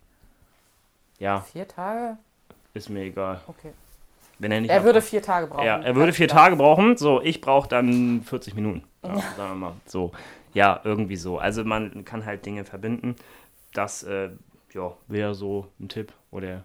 Ja. 1.21 1.43
Vier 1.43 1.69
Tage? 1.69 2.17
Ist 2.75 2.89
mir 2.89 3.03
egal. 3.05 3.41
Okay. 3.47 3.71
Wenn 4.41 4.53
er 4.53 4.61
nicht 4.63 4.71
er 4.71 4.85
würde 4.85 5.03
vier 5.03 5.23
Tage 5.23 5.47
brauchen. 5.47 5.67
Ja, 5.67 5.79
er 5.79 5.95
würde 5.95 6.13
vier 6.13 6.27
klar. 6.27 6.45
Tage 6.45 6.57
brauchen. 6.57 6.97
So, 6.97 7.21
ich 7.21 7.41
brauche 7.41 7.69
dann 7.69 8.23
40 8.23 8.55
Minuten. 8.55 8.83
Ja, 9.03 9.17
sagen 9.17 9.53
wir 9.53 9.55
mal. 9.55 9.73
So, 9.87 10.13
ja, 10.53 10.79
irgendwie 10.85 11.17
so. 11.17 11.39
Also 11.39 11.65
man 11.65 12.05
kann 12.05 12.27
halt 12.27 12.45
Dinge 12.45 12.67
verbinden. 12.67 13.17
Das 13.73 14.03
äh, 14.03 14.29
ja, 14.75 14.93
wäre 15.09 15.35
so 15.35 15.69
ein 15.81 15.89
Tipp 15.89 16.13
oder 16.31 16.65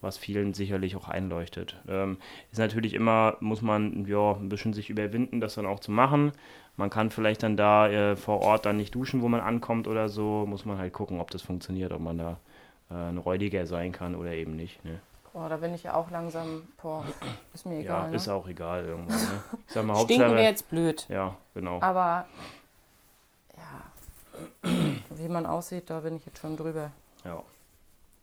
was 0.00 0.18
vielen 0.18 0.52
sicherlich 0.54 0.96
auch 0.96 1.08
einleuchtet. 1.08 1.76
Ähm, 1.88 2.16
ist 2.50 2.58
natürlich 2.58 2.94
immer, 2.94 3.36
muss 3.40 3.62
man 3.62 4.06
ja 4.06 4.32
ein 4.32 4.48
bisschen 4.48 4.72
sich 4.72 4.90
überwinden, 4.90 5.40
das 5.40 5.54
dann 5.54 5.66
auch 5.66 5.80
zu 5.80 5.92
machen. 5.92 6.32
Man 6.76 6.90
kann 6.90 7.10
vielleicht 7.10 7.42
dann 7.42 7.56
da 7.56 7.88
äh, 7.88 8.16
vor 8.16 8.40
Ort 8.40 8.66
dann 8.66 8.78
nicht 8.78 8.94
duschen, 8.94 9.22
wo 9.22 9.28
man 9.28 9.40
ankommt 9.40 9.86
oder 9.86 10.08
so. 10.08 10.46
Muss 10.46 10.64
man 10.64 10.78
halt 10.78 10.92
gucken, 10.92 11.20
ob 11.20 11.30
das 11.30 11.42
funktioniert, 11.42 11.92
ob 11.92 12.00
man 12.00 12.18
da 12.18 12.38
ein 12.92 13.18
räudiger 13.18 13.66
sein 13.66 13.92
kann 13.92 14.14
oder 14.14 14.32
eben 14.32 14.56
nicht. 14.56 14.84
Ne? 14.84 15.00
Boah, 15.32 15.48
da 15.48 15.56
bin 15.56 15.72
ich 15.74 15.84
ja 15.84 15.94
auch 15.94 16.10
langsam, 16.10 16.68
boah, 16.80 17.04
ist 17.54 17.64
mir 17.64 17.78
egal. 17.78 18.02
Ja, 18.02 18.08
ne? 18.08 18.16
ist 18.16 18.28
auch 18.28 18.46
egal 18.46 18.84
irgendwann. 18.84 19.16
Ne? 19.16 19.42
Ich 19.66 19.72
sag 19.72 19.86
mal, 19.86 19.96
Stinken 20.04 20.30
wäre 20.30 20.42
jetzt 20.42 20.68
blöd. 20.68 21.06
Ja, 21.08 21.36
genau. 21.54 21.80
Aber, 21.80 22.26
ja, 23.56 24.70
wie 25.10 25.28
man 25.28 25.46
aussieht, 25.46 25.88
da 25.88 26.00
bin 26.00 26.16
ich 26.16 26.26
jetzt 26.26 26.38
schon 26.38 26.56
drüber. 26.56 26.92
Ja. 27.24 27.42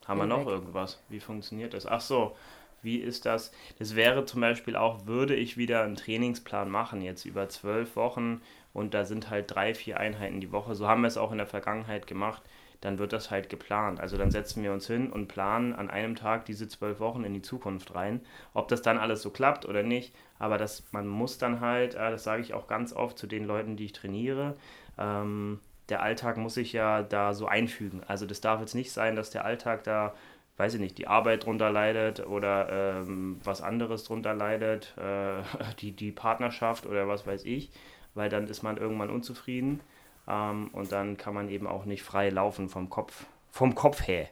Haben 0.07 0.19
bin 0.19 0.30
wir 0.30 0.38
noch 0.38 0.45
weg. 0.45 0.54
irgendwas? 0.54 1.00
Wie 1.10 1.19
funktioniert 1.19 1.74
das? 1.74 1.88
Ach 1.88 2.01
so, 2.01 2.36
wie 2.81 2.98
ist 2.98 3.25
das? 3.25 3.51
Das 3.79 3.96
wäre 3.96 4.25
zum 4.25 4.41
Beispiel 4.41 4.75
auch, 4.75 5.05
würde 5.08 5.36
ich 5.36 5.58
wieder 5.58 5.84
einen 5.84 5.96
Trainingsplan 5.96 6.70
machen, 6.70 7.01
jetzt 7.01 7.25
über 7.25 7.50
zwölf 7.50 7.96
Wochen 7.96 8.41
und 8.74 8.94
da 8.94 9.05
sind 9.05 9.29
halt 9.29 9.53
drei, 9.53 9.74
vier 9.74 10.00
Einheiten 10.00 10.41
die 10.41 10.51
Woche. 10.51 10.75
So 10.75 10.88
haben 10.88 11.01
wir 11.01 11.08
es 11.08 11.17
auch 11.17 11.32
in 11.32 11.39
der 11.39 11.48
Vergangenheit 11.48 12.08
gemacht 12.08 12.44
dann 12.81 12.98
wird 13.00 13.13
das 13.13 13.29
halt 13.31 13.50
geplant. 13.50 14.00
Also 14.00 14.17
dann 14.17 14.31
setzen 14.31 14.63
wir 14.63 14.71
uns 14.71 14.88
hin 14.88 15.12
und 15.12 15.27
planen 15.27 15.74
an 15.74 15.89
einem 15.89 16.15
Tag 16.15 16.45
diese 16.45 16.67
zwölf 16.67 17.00
Wochen 17.00 17.24
in 17.24 17.33
die 17.33 17.41
Zukunft 17.41 17.93
rein. 17.95 18.21
Ob 18.53 18.67
das 18.69 18.81
dann 18.81 18.98
alles 18.98 19.21
so 19.21 19.29
klappt 19.29 19.65
oder 19.65 19.83
nicht, 19.83 20.15
aber 20.38 20.57
das, 20.57 20.83
man 20.91 21.07
muss 21.07 21.38
dann 21.38 21.59
halt, 21.59 21.95
das 21.95 22.24
sage 22.24 22.41
ich 22.41 22.53
auch 22.53 22.67
ganz 22.67 22.93
oft 22.93 23.17
zu 23.17 23.27
den 23.27 23.45
Leuten, 23.45 23.75
die 23.75 23.86
ich 23.86 23.93
trainiere, 23.93 24.55
ähm, 24.98 25.59
der 25.89 26.03
Alltag 26.03 26.38
muss 26.38 26.53
sich 26.53 26.71
ja 26.74 27.03
da 27.03 27.33
so 27.33 27.48
einfügen. 27.48 28.01
Also 28.07 28.25
das 28.25 28.41
darf 28.41 28.59
jetzt 28.62 28.75
nicht 28.75 28.91
sein, 28.91 29.15
dass 29.15 29.31
der 29.31 29.43
Alltag 29.45 29.83
da, 29.83 30.13
weiß 30.57 30.75
ich 30.75 30.79
nicht, 30.79 30.98
die 30.98 31.07
Arbeit 31.07 31.45
drunter 31.45 31.71
leidet 31.71 32.25
oder 32.25 33.01
ähm, 33.01 33.39
was 33.43 33.62
anderes 33.62 34.03
drunter 34.03 34.33
leidet, 34.33 34.95
äh, 34.98 35.41
die, 35.79 35.91
die 35.91 36.12
Partnerschaft 36.12 36.86
oder 36.86 37.07
was 37.07 37.25
weiß 37.25 37.43
ich, 37.45 37.71
weil 38.13 38.29
dann 38.29 38.48
ist 38.48 38.63
man 38.63 38.77
irgendwann 38.77 39.09
unzufrieden. 39.09 39.81
Ähm, 40.29 40.69
und 40.74 40.91
dann 40.91 41.17
kann 41.17 41.33
man 41.33 41.50
eben 41.50 41.67
auch 41.67 41.86
nicht 41.86 42.03
frei 42.03 42.29
laufen 42.29 42.69
vom 42.69 42.89
Kopf, 42.89 43.25
vom 43.50 43.74
Kopf 43.75 44.07
her. 44.07 44.29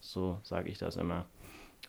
So 0.00 0.38
sage 0.44 0.70
ich 0.70 0.78
das 0.78 0.96
immer. 0.96 1.26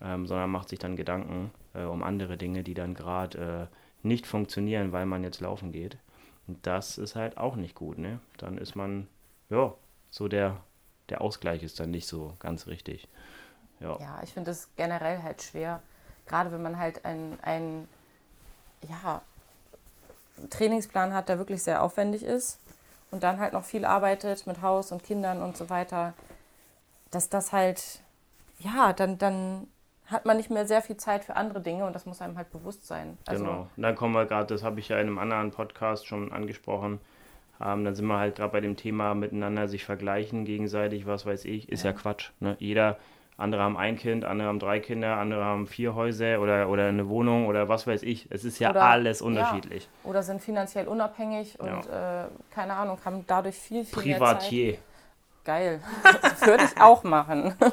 Ähm, 0.01 0.27
sondern 0.27 0.50
macht 0.50 0.69
sich 0.69 0.79
dann 0.79 0.95
Gedanken 0.95 1.51
äh, 1.74 1.83
um 1.83 2.03
andere 2.03 2.38
Dinge, 2.38 2.63
die 2.63 2.74
dann 2.74 2.95
gerade 2.95 3.69
äh, 3.71 4.07
nicht 4.07 4.25
funktionieren, 4.25 4.91
weil 4.91 5.05
man 5.05 5.24
jetzt 5.24 5.41
laufen 5.41 5.71
geht. 5.71 5.98
Und 6.48 6.65
das 6.65 6.98
ist 6.98 7.15
halt 7.15 7.38
auch 7.38 7.55
nicht 7.55 7.75
gut, 7.75 7.98
ne? 7.98 8.19
Dann 8.38 8.57
ist 8.57 8.75
man, 8.75 9.07
ja, 9.50 9.74
so 10.09 10.27
der, 10.27 10.57
der 11.09 11.21
Ausgleich 11.21 11.63
ist 11.63 11.79
dann 11.79 11.91
nicht 11.91 12.07
so 12.07 12.33
ganz 12.39 12.65
richtig. 12.67 13.07
Ja, 13.79 14.00
ja 14.00 14.19
ich 14.24 14.33
finde 14.33 14.51
es 14.51 14.69
generell 14.75 15.21
halt 15.21 15.41
schwer, 15.43 15.83
gerade 16.25 16.51
wenn 16.51 16.62
man 16.62 16.79
halt 16.79 17.03
einen 17.05 17.88
ja, 18.88 19.21
Trainingsplan 20.50 21.13
hat, 21.13 21.29
der 21.29 21.38
wirklich 21.38 21.62
sehr 21.62 21.83
aufwendig 21.83 22.24
ist 22.24 22.59
und 23.12 23.24
dann 23.24 23.39
halt 23.39 23.54
noch 23.54 23.63
viel 23.63 23.86
arbeitet 23.86 24.48
mit 24.48 24.62
Haus 24.62 24.92
und 24.92 25.04
Kindern 25.04 25.42
und 25.42 25.58
so 25.58 25.70
weiter, 25.70 26.13
dass 27.12 27.30
das 27.30 27.51
halt, 27.51 28.01
ja, 28.60 28.94
dann, 28.94 29.18
dann 29.18 29.68
hat 30.06 30.25
man 30.25 30.38
nicht 30.38 30.50
mehr 30.50 30.66
sehr 30.66 30.82
viel 30.82 30.98
Zeit 30.98 31.24
für 31.24 31.36
andere 31.36 31.62
Dinge 31.62 31.86
und 31.86 31.94
das 31.94 32.06
muss 32.06 32.22
einem 32.22 32.38
halt 32.38 32.51
bewusst 32.51 32.88
sein. 32.88 33.18
Also 33.25 33.44
genau. 33.44 33.68
Und 33.75 33.84
dann 33.84 33.96
kommen 33.96 34.13
wir 34.13 34.25
gerade, 34.25 34.48
das 34.48 34.63
habe 34.63 34.80
ich 34.80 34.89
ja 34.89 35.00
in 35.00 35.08
einem 35.08 35.20
anderen 35.20 35.51
Podcast 35.51 36.08
schon 36.08 36.32
angesprochen. 36.32 37.00
Ähm, 37.62 37.84
dann 37.84 37.96
sind 37.96 38.08
wir 38.08 38.18
halt 38.18 38.38
gerade 38.38 38.51
bei 38.51 38.62
dem 38.62 38.78
Thema 38.78 39.13
miteinander 39.13 39.68
sich 39.68 39.86
vergleichen 39.86 40.46
gegenseitig, 40.46 41.06
was 41.06 41.25
weiß 41.25 41.46
ich, 41.46 41.70
ist 41.70 41.84
ja, 41.84 41.92
ja 41.92 41.98
Quatsch. 41.98 42.32
Ne? 42.39 42.56
Jeder 42.60 42.98
andere 43.39 43.62
haben 43.62 43.77
ein 43.77 43.96
Kind, 43.98 44.25
andere 44.25 44.50
haben 44.50 44.60
drei 44.60 44.79
Kinder, 44.79 45.15
andere 45.15 45.43
haben 45.46 45.65
vier 45.65 45.96
Häuser 45.96 46.41
oder, 46.41 46.69
oder 46.69 46.88
eine 46.88 47.08
Wohnung 47.08 47.48
oder 47.48 47.69
was 47.69 47.88
weiß 47.88 48.03
ich. 48.03 48.27
Es 48.29 48.43
ist 48.43 48.60
ja 48.60 48.72
Oder- 48.72 48.84
alles 48.84 49.22
unterschiedlich. 49.22 49.88
Ja. 50.03 50.10
Oder 50.10 50.24
sind 50.24 50.41
finanziell 50.41 50.88
unabhängig 50.88 51.58
und 51.60 51.88
äh, 51.88 52.25
keine 52.53 52.74
Ahnung, 52.74 53.00
haben 53.05 53.24
dadurch 53.25 53.55
viel, 53.55 53.86
viel 53.86 54.03
mehr 54.03 54.19
Zeit. 54.19 54.27
Privatier. 54.39 54.77
Geil. 55.46 55.81
Das 56.22 56.41
würde 56.46 56.65
ich 56.65 56.79
auch 56.81 57.03
machen. 57.03 57.55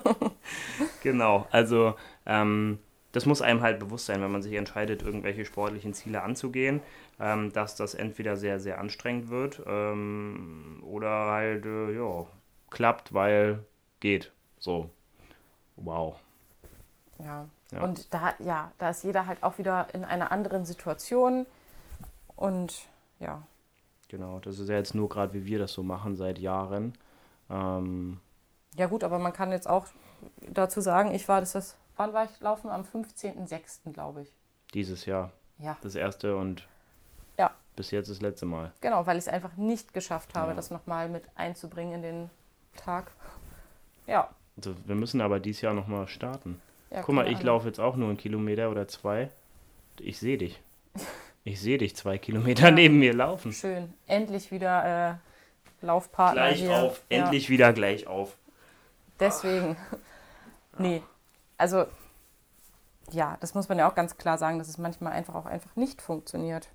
Genau, 1.02 1.46
also 1.50 1.94
ähm, 2.24 2.78
das 3.12 3.26
muss 3.26 3.42
einem 3.42 3.62
halt 3.62 3.78
bewusst 3.78 4.06
sein, 4.06 4.20
wenn 4.22 4.30
man 4.30 4.42
sich 4.42 4.54
entscheidet, 4.54 5.02
irgendwelche 5.02 5.44
sportlichen 5.44 5.94
Ziele 5.94 6.22
anzugehen, 6.22 6.80
ähm, 7.20 7.52
dass 7.52 7.76
das 7.76 7.94
entweder 7.94 8.36
sehr, 8.36 8.60
sehr 8.60 8.78
anstrengend 8.78 9.28
wird 9.30 9.62
ähm, 9.66 10.82
oder 10.84 11.26
halt, 11.26 11.64
äh, 11.64 11.92
ja, 11.96 12.26
klappt, 12.70 13.14
weil 13.14 13.64
geht. 14.00 14.32
So. 14.58 14.90
Wow. 15.76 16.16
Ja. 17.18 17.46
Ja. 17.72 17.82
Und 17.82 18.12
da, 18.14 18.34
ja, 18.38 18.70
da 18.78 18.90
ist 18.90 19.02
jeder 19.04 19.26
halt 19.26 19.42
auch 19.42 19.58
wieder 19.58 19.88
in 19.94 20.04
einer 20.04 20.30
anderen 20.30 20.64
Situation. 20.64 21.46
Und 22.36 22.86
ja, 23.18 23.42
Genau, 24.08 24.38
das 24.38 24.60
ist 24.60 24.68
ja 24.68 24.76
jetzt 24.76 24.94
nur 24.94 25.08
gerade, 25.08 25.32
wie 25.32 25.46
wir 25.46 25.58
das 25.58 25.72
so 25.72 25.82
machen 25.82 26.14
seit 26.14 26.38
Jahren. 26.38 26.96
Ähm, 27.50 28.20
ja 28.76 28.86
gut, 28.86 29.02
aber 29.02 29.18
man 29.18 29.32
kann 29.32 29.50
jetzt 29.50 29.68
auch 29.68 29.86
dazu 30.48 30.80
sagen, 30.80 31.12
ich 31.12 31.26
war, 31.26 31.40
das 31.40 31.56
ist, 31.56 31.76
wann 31.96 32.12
war 32.12 32.24
ich 32.24 32.38
laufen? 32.40 32.70
Am 32.70 32.82
15.06. 32.82 33.92
glaube 33.92 34.22
ich. 34.22 34.32
dieses 34.74 35.06
Jahr 35.06 35.32
Ja, 35.58 35.76
das 35.80 35.96
erste 35.96 36.36
und 36.36 36.68
Ja. 37.36 37.50
bis 37.74 37.90
jetzt 37.90 38.08
das 38.08 38.20
letzte 38.20 38.46
Mal. 38.46 38.72
genau, 38.80 39.06
weil 39.08 39.16
ich 39.18 39.24
es 39.26 39.28
einfach 39.32 39.56
nicht 39.56 39.92
geschafft 39.92 40.36
habe, 40.36 40.50
Ja. 40.50 40.54
das 40.54 40.70
nochmal 40.70 41.08
mit 41.08 41.24
einzubringen 41.34 41.94
in 41.94 42.02
den 42.02 42.30
Tag. 42.76 43.10
Ja. 44.06 44.28
Also 44.56 44.74
wir 44.86 44.94
müssen 44.94 45.20
aber 45.20 45.38
dieses 45.40 45.60
Jahr 45.62 45.74
nochmal 45.74 46.08
starten. 46.08 46.60
ja 46.90 47.02
Guck 47.02 47.14
mal, 47.14 47.30
ich 47.30 47.42
laufe 47.42 47.66
jetzt 47.68 47.78
auch 47.80 47.96
nur 47.96 48.08
einen 48.08 48.16
Kilometer 48.18 48.70
oder 48.70 48.88
zwei. 48.88 49.30
Ich 50.00 50.18
sehe 50.18 50.38
dich. 50.38 50.60
Ich 51.48 51.60
sehe 51.60 51.78
dich 51.78 51.94
zwei 51.94 52.18
Kilometer 52.18 52.64
Ja. 52.64 52.70
neben 52.72 52.98
mir 52.98 53.14
laufen. 53.14 53.52
Schön. 53.52 53.94
Endlich 54.08 54.50
wieder 54.50 55.12
äh, 55.12 55.86
Laufpartner 55.86 56.42
Gleich 56.48 56.58
hier. 56.58 56.74
auf, 56.76 57.04
Ja. 57.08 57.18
endlich 57.22 57.48
wieder 57.48 57.72
gleich 57.72 58.08
auf. 58.08 58.36
Deswegen. 59.20 59.76
Nee, 60.78 61.02
also 61.56 61.86
ja, 63.12 63.36
das 63.40 63.54
muss 63.54 63.68
man 63.68 63.78
ja 63.78 63.88
auch 63.88 63.94
ganz 63.94 64.18
klar 64.18 64.38
sagen, 64.38 64.58
dass 64.58 64.68
es 64.68 64.76
manchmal 64.76 65.12
einfach 65.12 65.36
auch 65.36 65.46
einfach 65.46 65.74
nicht 65.76 66.02
funktioniert. 66.02 66.68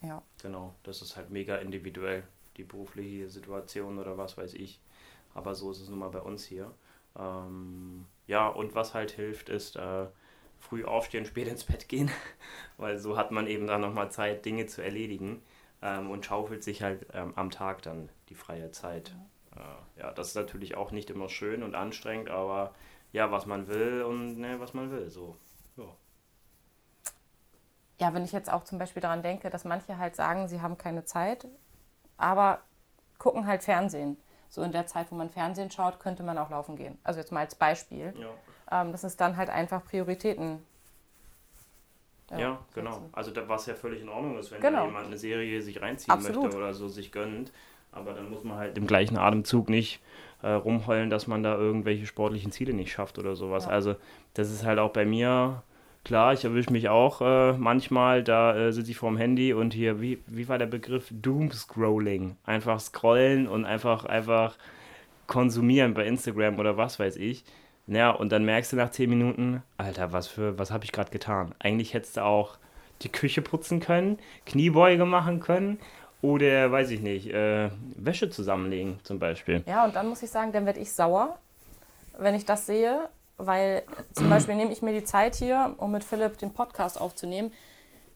Ja, 0.00 0.22
Genau, 0.42 0.74
das 0.84 1.02
ist 1.02 1.16
halt 1.16 1.30
mega 1.30 1.56
individuell, 1.56 2.22
die 2.56 2.64
berufliche 2.64 3.28
Situation 3.28 3.98
oder 3.98 4.16
was 4.16 4.36
weiß 4.38 4.54
ich. 4.54 4.80
Aber 5.38 5.54
so 5.54 5.70
ist 5.70 5.80
es 5.80 5.88
nun 5.88 6.00
mal 6.00 6.10
bei 6.10 6.20
uns 6.20 6.44
hier. 6.44 6.74
Ähm, 7.16 8.06
ja, 8.26 8.48
und 8.48 8.74
was 8.74 8.92
halt 8.92 9.12
hilft, 9.12 9.48
ist 9.48 9.76
äh, 9.76 10.06
früh 10.58 10.84
aufstehen, 10.84 11.24
spät 11.24 11.46
ins 11.46 11.62
Bett 11.62 11.88
gehen, 11.88 12.10
weil 12.76 12.98
so 12.98 13.16
hat 13.16 13.30
man 13.30 13.46
eben 13.46 13.68
dann 13.68 13.80
nochmal 13.80 14.10
Zeit, 14.10 14.44
Dinge 14.44 14.66
zu 14.66 14.82
erledigen 14.82 15.40
ähm, 15.80 16.10
und 16.10 16.26
schaufelt 16.26 16.64
sich 16.64 16.82
halt 16.82 17.06
ähm, 17.14 17.34
am 17.36 17.52
Tag 17.52 17.82
dann 17.82 18.08
die 18.30 18.34
freie 18.34 18.72
Zeit. 18.72 19.14
Äh, 19.54 20.00
ja, 20.00 20.10
das 20.10 20.30
ist 20.30 20.34
natürlich 20.34 20.76
auch 20.76 20.90
nicht 20.90 21.08
immer 21.08 21.28
schön 21.28 21.62
und 21.62 21.76
anstrengend, 21.76 22.30
aber 22.30 22.74
ja, 23.12 23.30
was 23.30 23.46
man 23.46 23.68
will 23.68 24.02
und 24.02 24.38
ne, 24.38 24.58
was 24.58 24.74
man 24.74 24.90
will, 24.90 25.08
so. 25.08 25.36
Ja. 25.76 25.84
ja, 27.98 28.12
wenn 28.12 28.24
ich 28.24 28.32
jetzt 28.32 28.52
auch 28.52 28.64
zum 28.64 28.80
Beispiel 28.80 29.02
daran 29.02 29.22
denke, 29.22 29.50
dass 29.50 29.64
manche 29.64 29.98
halt 29.98 30.16
sagen, 30.16 30.48
sie 30.48 30.60
haben 30.60 30.76
keine 30.76 31.04
Zeit, 31.04 31.46
aber 32.16 32.58
gucken 33.18 33.46
halt 33.46 33.62
Fernsehen. 33.62 34.16
So 34.48 34.62
in 34.62 34.72
der 34.72 34.86
Zeit, 34.86 35.10
wo 35.10 35.14
man 35.14 35.28
Fernsehen 35.30 35.70
schaut, 35.70 36.00
könnte 36.00 36.22
man 36.22 36.38
auch 36.38 36.50
laufen 36.50 36.76
gehen. 36.76 36.98
Also 37.04 37.20
jetzt 37.20 37.32
mal 37.32 37.40
als 37.40 37.54
Beispiel. 37.54 38.14
ja. 38.18 38.82
Ähm, 38.82 38.92
das 38.92 39.04
ist 39.04 39.20
dann 39.20 39.36
halt 39.36 39.50
einfach 39.50 39.84
Prioritäten. 39.84 40.62
Ja, 42.36 42.58
genau. 42.74 43.02
Also 43.12 43.30
da 43.30 43.48
was 43.48 43.64
ja 43.66 43.74
völlig 43.74 44.02
in 44.02 44.08
Ordnung 44.08 44.38
ist, 44.38 44.50
wenn 44.50 44.60
Genau. 44.60 44.84
jemand 44.84 45.06
eine 45.06 45.16
Serie 45.16 45.62
sich 45.62 45.80
reinziehen 45.80 46.12
Absolut. 46.12 46.44
möchte 46.44 46.58
oder 46.58 46.74
so 46.74 46.88
sich 46.88 47.10
gönnt. 47.10 47.52
Aber 47.90 48.12
dann 48.12 48.28
muss 48.30 48.44
man 48.44 48.58
halt 48.58 48.76
im 48.76 48.86
gleichen 48.86 49.16
Atemzug 49.16 49.70
nicht 49.70 50.00
äh, 50.42 50.50
rumheulen, 50.50 51.08
dass 51.08 51.26
man 51.26 51.42
da 51.42 51.54
irgendwelche 51.56 52.06
sportlichen 52.06 52.52
Ziele 52.52 52.74
nicht 52.74 52.92
schafft 52.92 53.18
oder 53.18 53.34
sowas. 53.34 53.64
Ja. 53.64 53.70
Also 53.70 53.96
das 54.34 54.50
ist 54.50 54.64
halt 54.64 54.78
auch 54.78 54.90
bei 54.92 55.06
mir, 55.06 55.62
klar, 56.04 56.32
ich 56.32 56.44
erwische 56.44 56.72
mich 56.72 56.88
auch 56.88 57.20
äh, 57.20 57.52
manchmal, 57.52 58.22
da 58.22 58.56
äh, 58.56 58.72
sitze 58.72 58.90
ich 58.90 58.96
vorm 58.96 59.16
Handy 59.16 59.52
und 59.52 59.74
hier, 59.74 60.00
wie, 60.00 60.18
wie 60.26 60.48
war 60.48 60.58
der 60.58 60.66
Begriff? 60.66 61.08
Doomscrolling. 61.10 62.36
Einfach 62.44 62.80
scrollen 62.80 63.46
und 63.48 63.64
einfach, 63.64 64.04
einfach 64.04 64.56
konsumieren 65.26 65.94
bei 65.94 66.06
Instagram 66.06 66.58
oder 66.58 66.76
was 66.76 66.98
weiß 66.98 67.16
ich. 67.16 67.44
Ja, 67.86 68.10
und 68.10 68.32
dann 68.32 68.44
merkst 68.44 68.72
du 68.72 68.76
nach 68.76 68.90
10 68.90 69.08
Minuten, 69.08 69.62
Alter, 69.78 70.12
was 70.12 70.28
für, 70.28 70.58
was 70.58 70.70
habe 70.70 70.84
ich 70.84 70.92
gerade 70.92 71.10
getan? 71.10 71.54
Eigentlich 71.58 71.94
hättest 71.94 72.18
du 72.18 72.24
auch 72.24 72.58
die 73.02 73.08
Küche 73.08 73.42
putzen 73.42 73.80
können, 73.80 74.18
Kniebeuge 74.44 75.06
machen 75.06 75.40
können 75.40 75.78
oder, 76.20 76.70
weiß 76.70 76.90
ich 76.90 77.00
nicht, 77.00 77.28
äh, 77.32 77.70
Wäsche 77.96 78.28
zusammenlegen 78.28 78.98
zum 79.04 79.18
Beispiel. 79.18 79.62
Ja, 79.66 79.84
und 79.84 79.94
dann 79.94 80.08
muss 80.08 80.22
ich 80.22 80.30
sagen, 80.30 80.52
dann 80.52 80.66
werde 80.66 80.80
ich 80.80 80.92
sauer, 80.92 81.38
wenn 82.18 82.34
ich 82.34 82.44
das 82.44 82.66
sehe, 82.66 83.08
weil 83.38 83.84
zum 84.12 84.28
Beispiel 84.28 84.54
nehme 84.56 84.72
ich 84.72 84.82
mir 84.82 84.92
die 84.92 85.04
Zeit 85.04 85.34
hier, 85.36 85.74
um 85.78 85.92
mit 85.92 86.04
Philipp 86.04 86.38
den 86.38 86.52
Podcast 86.52 87.00
aufzunehmen, 87.00 87.52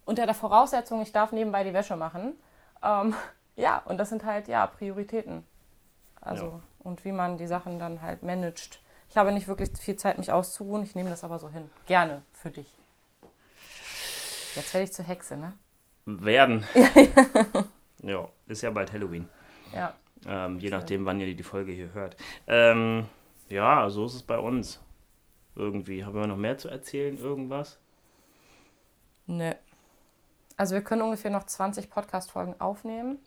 unter 0.05 0.26
der 0.26 0.35
Voraussetzung, 0.35 1.00
ich 1.00 1.12
darf 1.12 1.33
nebenbei 1.33 1.64
die 1.64 1.73
Wäsche 1.73 1.97
machen. 1.97 2.35
Ähm, 2.83 3.14
ja, 3.57 3.79
und 3.87 3.99
das 3.99 4.09
sind 4.11 4.25
halt, 4.25 4.49
ja, 4.49 4.67
Prioritäten. 4.67 5.45
Also, 6.21 6.47
Ja. 6.47 6.61
und 6.81 7.05
wie 7.05 7.12
man 7.12 7.38
die 7.38 7.47
Sachen 7.47 7.79
dann 7.79 8.02
halt 8.02 8.23
managt. 8.23 8.81
Ich 9.09 9.17
habe 9.17 9.33
nicht 9.33 9.47
wirklich 9.49 9.71
viel 9.79 9.97
Zeit, 9.97 10.19
mich 10.19 10.33
auszuruhen, 10.33 10.83
ich 10.83 10.95
nehme 10.95 11.11
das 11.11 11.23
aber 11.25 11.38
so 11.38 11.49
hin. 11.50 11.71
Gerne 11.87 12.23
für 12.33 12.50
dich. 12.50 12.67
Jetzt 14.55 14.73
werde 14.75 14.85
ich 14.85 14.93
zur 14.93 15.05
Hexe, 15.05 15.37
ne? 15.37 15.52
Werden. 16.05 16.64
ja, 18.02 18.29
ist 18.47 18.62
ja 18.62 18.71
bald 18.71 18.93
Halloween. 18.93 19.29
Ja. 19.75 19.95
Ähm, 20.26 20.59
je 20.59 20.71
nachdem, 20.71 21.05
wann 21.05 21.21
ihr 21.21 21.35
die 21.35 21.43
Folge 21.43 21.73
hier 21.73 21.93
hört. 21.95 22.17
Ähm, 22.47 23.07
ja, 23.49 23.88
so 23.91 24.07
ist 24.07 24.14
es 24.14 24.23
bei 24.23 24.38
uns. 24.38 24.81
Irgendwie. 25.54 26.04
Haben 26.04 26.14
wir 26.14 26.26
noch 26.26 26.37
mehr 26.37 26.59
zu 26.59 26.68
erzählen? 26.68 27.16
Irgendwas? 27.18 27.78
Ne. 29.26 29.56
Also 30.56 30.75
wir 30.75 30.82
können 30.82 31.02
ungefähr 31.02 31.30
noch 31.30 31.44
20 31.44 31.90
Podcast-Folgen 31.90 32.61
aufnehmen. 32.61 33.18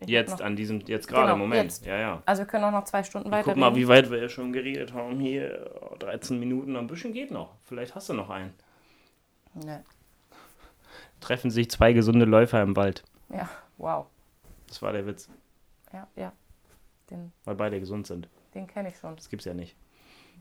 Ich 0.00 0.08
Jetzt, 0.08 0.30
noch, 0.30 0.40
an 0.40 0.56
diesem, 0.56 0.80
jetzt 0.80 1.06
gerade 1.06 1.22
Genau, 1.24 1.34
im 1.34 1.38
Moment. 1.40 1.64
jetzt. 1.70 1.86
Ja, 1.86 1.96
ja. 1.96 2.22
also 2.26 2.42
wir 2.42 2.46
können 2.46 2.64
auch 2.64 2.72
noch 2.72 2.84
zwei 2.84 3.04
Stunden 3.04 3.28
Ich 3.28 3.32
weiter 3.32 3.44
guck 3.44 3.56
mal, 3.56 3.76
wie 3.76 3.86
weit 3.86 4.10
wir 4.10 4.28
schon 4.28 4.52
geredet 4.52 4.92
haben. 4.92 5.20
Hier, 5.20 5.70
oh, 5.80 5.94
13 5.96 6.40
Minuten, 6.40 6.74
ein 6.76 6.88
bisschen 6.88 7.12
geht 7.12 7.30
noch. 7.30 7.54
Vielleicht 7.64 7.94
hast 7.94 8.08
du 8.08 8.14
noch 8.14 8.28
einen. 8.28 8.52
Ne. 9.54 9.84
Treffen 11.20 11.52
sich 11.52 11.70
zwei 11.70 11.92
gesunde 11.92 12.24
Läufer 12.24 12.60
im 12.62 12.74
Wald. 12.74 13.04
Ja, 13.28 13.48
wow. 13.78 14.06
Das 14.66 14.82
war 14.82 14.92
der 14.92 15.06
Witz, 15.06 15.28
Ja, 15.92 16.08
ja. 16.16 16.32
Den, 17.10 17.32
weil 17.44 17.54
beide 17.54 17.78
gesund 17.78 18.06
sind. 18.08 18.28
den 18.54 18.66
kenne 18.66 18.88
ich 18.88 18.96
schon. 18.96 19.14
Das 19.14 19.28
gibt's 19.28 19.44
ja 19.44 19.54
nicht. 19.54 19.76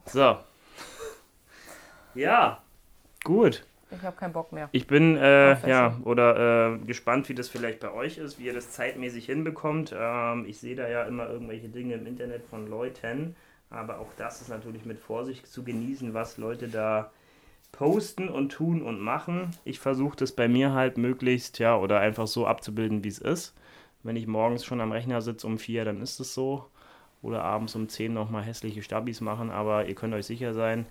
So. 0.06 0.38
Ja, 2.16 2.62
gut. 3.24 3.66
Ich 3.92 4.02
habe 4.04 4.16
keinen 4.16 4.34
Bock 4.34 4.54
mehr. 4.54 4.70
Ich 4.72 4.88
bin 4.88 5.18
äh, 5.18 5.68
ja 5.68 5.98
oder 6.06 6.76
äh, 6.76 6.78
gespannt, 6.86 7.28
wie 7.28 7.36
das 7.36 7.50
vielleicht 7.50 7.82
bei 7.82 7.92
euch 7.92 8.18
ist, 8.18 8.40
wie 8.40 8.46
ihr 8.46 8.54
das 8.54 8.72
zeitmäßig 8.72 9.26
hinbekommt. 9.26 9.94
Ähm, 9.98 10.46
ich 10.48 10.60
sehe 10.60 10.76
da 10.76 10.88
ja 10.88 11.04
immer 11.04 11.28
irgendwelche 11.30 11.68
Dinge 11.68 11.96
im 11.96 12.08
Internet 12.08 12.44
von 12.46 12.68
Leuten, 12.68 13.36
aber 13.70 14.00
auch 14.00 14.14
das 14.18 14.42
ist 14.42 14.48
natürlich 14.48 14.86
mit 14.86 15.00
Vorsicht 15.00 15.46
zu 15.48 15.64
genießen, 15.64 16.14
was 16.14 16.38
Leute 16.38 16.70
da 16.70 17.12
posten 17.72 18.30
und 18.30 18.52
tun 18.52 18.82
und 18.82 19.00
machen. 19.00 19.52
Ich 19.66 19.80
versuche 19.80 20.16
das 20.18 20.32
bei 20.34 20.48
mir 20.48 20.74
halt 20.74 20.98
möglichst, 20.98 21.60
ja, 21.60 21.78
oder 21.78 22.00
einfach 22.00 22.28
so 22.28 22.48
abzubilden, 22.48 23.04
wie 23.04 23.10
es 23.10 23.20
ist. 23.20 23.54
Wenn 24.04 24.16
ich 24.16 24.28
morgens 24.28 24.66
schon 24.66 24.82
am 24.82 24.92
Rechner 24.92 25.22
sitze 25.22 25.48
um 25.48 25.58
vier, 25.58 25.86
dann 25.86 26.02
ist 26.02 26.20
es 26.20 26.34
so. 26.34 26.68
Oder 27.22 27.44
abends 27.44 27.76
um 27.76 27.88
zehn 27.88 28.14
nochmal 28.14 28.44
hässliche 28.44 28.82
Stabis 28.82 29.22
machen, 29.22 29.52
aber 29.52 29.86
ihr 29.86 29.96
könnt 29.96 30.14
euch 30.16 30.26
sicher 30.26 30.54
sein, 30.54 30.88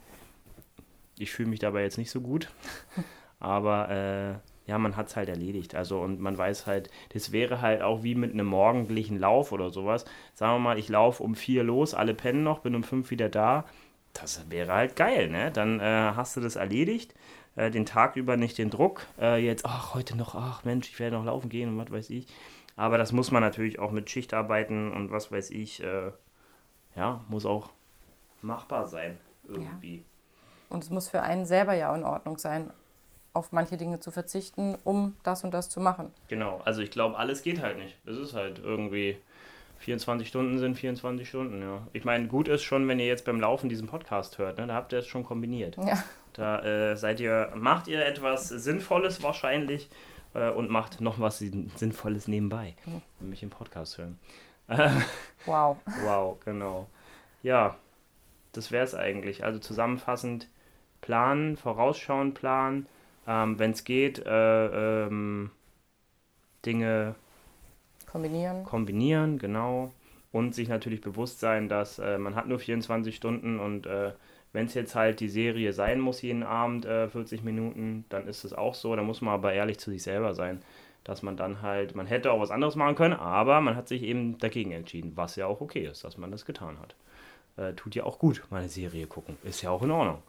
ich 1.21 1.31
fühle 1.31 1.49
mich 1.49 1.61
dabei 1.61 1.83
jetzt 1.83 1.99
nicht 1.99 2.11
so 2.11 2.21
gut. 2.21 2.51
Aber 3.41 3.89
äh, 3.89 4.51
ja, 4.71 4.79
man 4.79 4.97
hat 4.97 5.09
es 5.09 5.17
halt 5.17 5.29
erledigt. 5.29 5.75
Also 5.75 6.01
und 6.01 6.21
man 6.21 6.37
weiß 6.37 6.67
halt, 6.67 6.91
das 7.13 7.33
wäre 7.33 7.61
halt 7.61 7.83
auch 7.83 8.03
wie 8.03 8.15
mit 8.15 8.33
einem 8.33 8.47
morgendlichen 8.47 9.19
Lauf 9.19 9.53
oder 9.53 9.71
sowas. 9.71 10.05
Sagen 10.35 10.55
wir 10.55 10.59
mal, 10.61 10.79
ich 10.79 10.89
laufe 10.89 11.23
um 11.23 11.35
vier 11.35 11.65
los, 11.65 11.95
alle 11.95 12.15
pennen 12.15 12.43
noch, 12.43 12.61
bin 12.61 12.75
um 12.75 12.85
fünf 12.85 13.11
wieder 13.11 13.29
da. 13.29 13.65
Das 14.13 14.51
wäre 14.51 14.73
halt 14.73 14.97
geil, 14.97 15.29
ne? 15.29 15.51
Dann 15.53 15.81
äh, 15.81 16.13
hast 16.15 16.37
du 16.37 16.41
das 16.41 16.57
erledigt. 16.57 17.15
Äh, 17.57 17.71
den 17.71 17.87
Tag 17.87 18.17
über 18.17 18.37
nicht 18.37 18.59
den 18.59 18.71
Druck. 18.71 19.07
Äh, 19.21 19.45
jetzt, 19.45 19.65
ach, 19.65 19.95
heute 19.95 20.17
noch, 20.17 20.35
ach 20.35 20.65
Mensch, 20.65 20.89
ich 20.89 20.99
werde 20.99 21.17
noch 21.17 21.25
laufen 21.25 21.49
gehen 21.49 21.69
und 21.71 21.79
was 21.79 21.91
weiß 21.91 22.11
ich. 22.11 22.27
Aber 22.77 22.97
das 22.97 23.13
muss 23.13 23.31
man 23.31 23.43
natürlich 23.43 23.79
auch 23.79 23.91
mit 23.91 24.09
Schichtarbeiten 24.09 24.93
und 24.93 25.11
was 25.11 25.31
weiß 25.31 25.51
ich, 25.51 25.83
äh, 25.83 26.13
ja, 26.97 27.25
muss 27.29 27.45
auch 27.47 27.71
machbar 28.43 28.87
sein 28.87 29.19
irgendwie. 29.47 30.05
Und 30.71 30.83
es 30.85 30.91
muss 30.91 31.09
für 31.09 31.21
einen 31.23 31.45
selber 31.47 31.75
ja 31.75 31.95
in 31.95 32.05
Ordnung 32.05 32.39
sein, 32.39 32.71
auf 33.33 33.53
manche 33.53 33.77
Dinge 33.77 34.01
zu 34.01 34.11
verzichten, 34.11 34.77
um 34.85 35.17
das 35.23 35.45
und 35.45 35.53
das 35.53 35.69
zu 35.69 35.81
machen. 35.81 36.13
Genau, 36.29 36.61
also 36.65 36.81
ich 36.81 36.91
glaube, 36.91 37.17
alles 37.19 37.43
geht 37.43 37.61
halt 37.61 37.79
nicht. 37.79 37.97
Es 38.07 38.17
ist 38.17 38.35
halt 38.35 38.59
irgendwie 38.59 39.19
24 39.81 40.27
Stunden 40.29 40.59
sind 40.59 40.75
24 40.77 41.29
Stunden, 41.29 41.63
ja. 41.63 41.87
Ich 41.93 42.05
meine, 42.05 42.27
gut 42.29 42.49
ist 42.49 42.63
schon, 42.63 42.87
wenn 42.89 42.99
ihr 42.99 43.07
jetzt 43.07 43.25
beim 43.25 43.41
Laufen 43.41 43.69
diesen 43.69 43.87
Podcast 43.87 44.39
hört, 44.39 44.59
ne? 44.59 44.67
da 44.67 44.75
habt 44.75 44.93
ihr 44.93 44.99
es 45.01 45.07
schon 45.07 45.25
kombiniert. 45.25 45.77
Ja. 45.77 46.03
Da 46.35 46.63
äh, 46.63 46.97
seid 46.97 47.21
ihr, 47.21 47.53
macht 47.55 47.89
ihr 47.89 48.05
etwas 48.05 48.49
Sinnvolles 48.49 49.23
wahrscheinlich 49.23 49.89
äh, 50.35 50.51
und 50.51 50.71
macht 50.71 51.01
noch 51.01 51.19
was 51.21 51.39
Sinnvolles 51.39 52.29
nebenbei, 52.29 52.75
Mhm. 52.87 53.03
nämlich 53.21 53.41
den 53.41 53.51
Podcast 53.51 53.99
hören. 53.99 54.19
Wow. 55.47 55.79
Wow, 56.05 56.39
genau. 56.45 56.87
Ja, 57.43 57.77
das 58.53 58.71
wäre 58.71 58.85
es 58.85 58.95
eigentlich. 58.95 59.43
Also 59.45 59.59
zusammenfassend 59.59 60.49
planen, 61.11 61.57
vorausschauend 61.57 62.35
planen, 62.35 62.87
ähm, 63.27 63.59
wenn 63.59 63.73
es 63.73 63.83
geht, 63.83 64.25
äh, 64.25 65.07
ähm, 65.07 65.51
Dinge 66.65 67.17
Kombinieren. 68.07 68.63
kombinieren, 68.63 69.39
genau. 69.39 69.93
Und 70.31 70.55
sich 70.55 70.69
natürlich 70.69 71.01
bewusst 71.01 71.41
sein, 71.41 71.69
dass 71.69 71.99
äh, 71.99 72.17
man 72.17 72.37
hat 72.37 72.47
nur 72.47 72.61
24 72.61 73.17
Stunden 73.17 73.59
und 73.59 73.87
äh, 73.87 74.13
wenn 74.53 74.67
es 74.67 74.75
jetzt 74.75 74.95
halt 74.95 75.19
die 75.19 75.29
Serie 75.29 75.73
sein 75.73 75.99
muss, 75.99 76.23
jeden 76.23 76.45
Abend 76.45 76.85
äh, 76.85 77.09
40 77.09 77.43
Minuten, 77.43 78.05
dann 78.09 78.29
ist 78.29 78.45
es 78.45 78.53
auch 78.53 78.75
so. 78.75 78.95
Da 78.95 79.03
muss 79.03 79.21
man 79.21 79.35
aber 79.35 79.53
ehrlich 79.53 79.81
zu 79.81 79.91
sich 79.91 80.05
selber 80.05 80.35
sein, 80.35 80.63
dass 81.03 81.23
man 81.23 81.37
dann 81.37 81.61
halt, 81.61 81.97
man 81.97 82.07
hätte 82.07 82.31
auch 82.31 82.41
was 82.41 82.53
anderes 82.53 82.77
machen 82.77 82.95
können, 82.95 83.15
aber 83.15 83.61
man 83.61 83.75
hat 83.75 83.89
sich 83.89 84.05
eben 84.05 84.39
dagegen 84.39 84.71
entschieden, 84.71 85.17
was 85.17 85.35
ja 85.35 85.47
auch 85.47 85.61
okay 85.61 85.87
ist, 85.87 86.05
dass 86.05 86.19
man 86.19 86.31
das 86.31 86.45
getan 86.45 86.79
hat. 86.79 86.95
Äh, 87.57 87.75
tut 87.75 87.97
ja 87.97 88.05
auch 88.05 88.21
gut, 88.21 88.45
mal 88.51 88.59
eine 88.59 88.69
Serie 88.69 89.09
gucken. 89.09 89.37
Ist 89.43 89.63
ja 89.63 89.71
auch 89.71 89.83
in 89.83 89.91
Ordnung. 89.91 90.23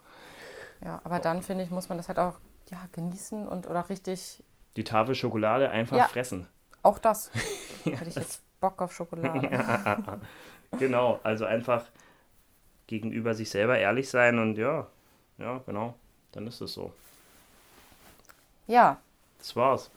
Ja, 0.84 1.00
aber 1.04 1.18
dann 1.20 1.42
finde 1.42 1.64
ich, 1.64 1.70
muss 1.70 1.88
man 1.88 1.98
das 1.98 2.08
halt 2.08 2.18
auch 2.18 2.34
ja, 2.70 2.78
genießen 2.92 3.46
und 3.48 3.66
oder 3.68 3.88
richtig. 3.88 4.42
Die 4.76 4.84
Tafel 4.84 5.14
Schokolade 5.14 5.70
einfach 5.70 5.96
Ja. 5.96 6.08
fressen. 6.08 6.46
Auch 6.82 6.98
das. 6.98 7.30
Hätte 7.84 8.08
ich 8.08 8.14
jetzt 8.16 8.42
Bock 8.60 8.80
auf 8.82 8.92
Schokolade. 8.92 10.20
Genau, 10.78 11.20
also 11.22 11.44
einfach 11.44 11.84
gegenüber 12.86 13.34
sich 13.34 13.50
selber 13.50 13.78
ehrlich 13.78 14.08
sein 14.08 14.38
und 14.38 14.56
ja, 14.56 14.86
ja, 15.36 15.58
genau, 15.66 15.94
dann 16.32 16.46
ist 16.46 16.62
es 16.62 16.72
so. 16.72 16.94
Ja. 18.66 18.96
Das 19.38 19.54
war's. 19.54 19.90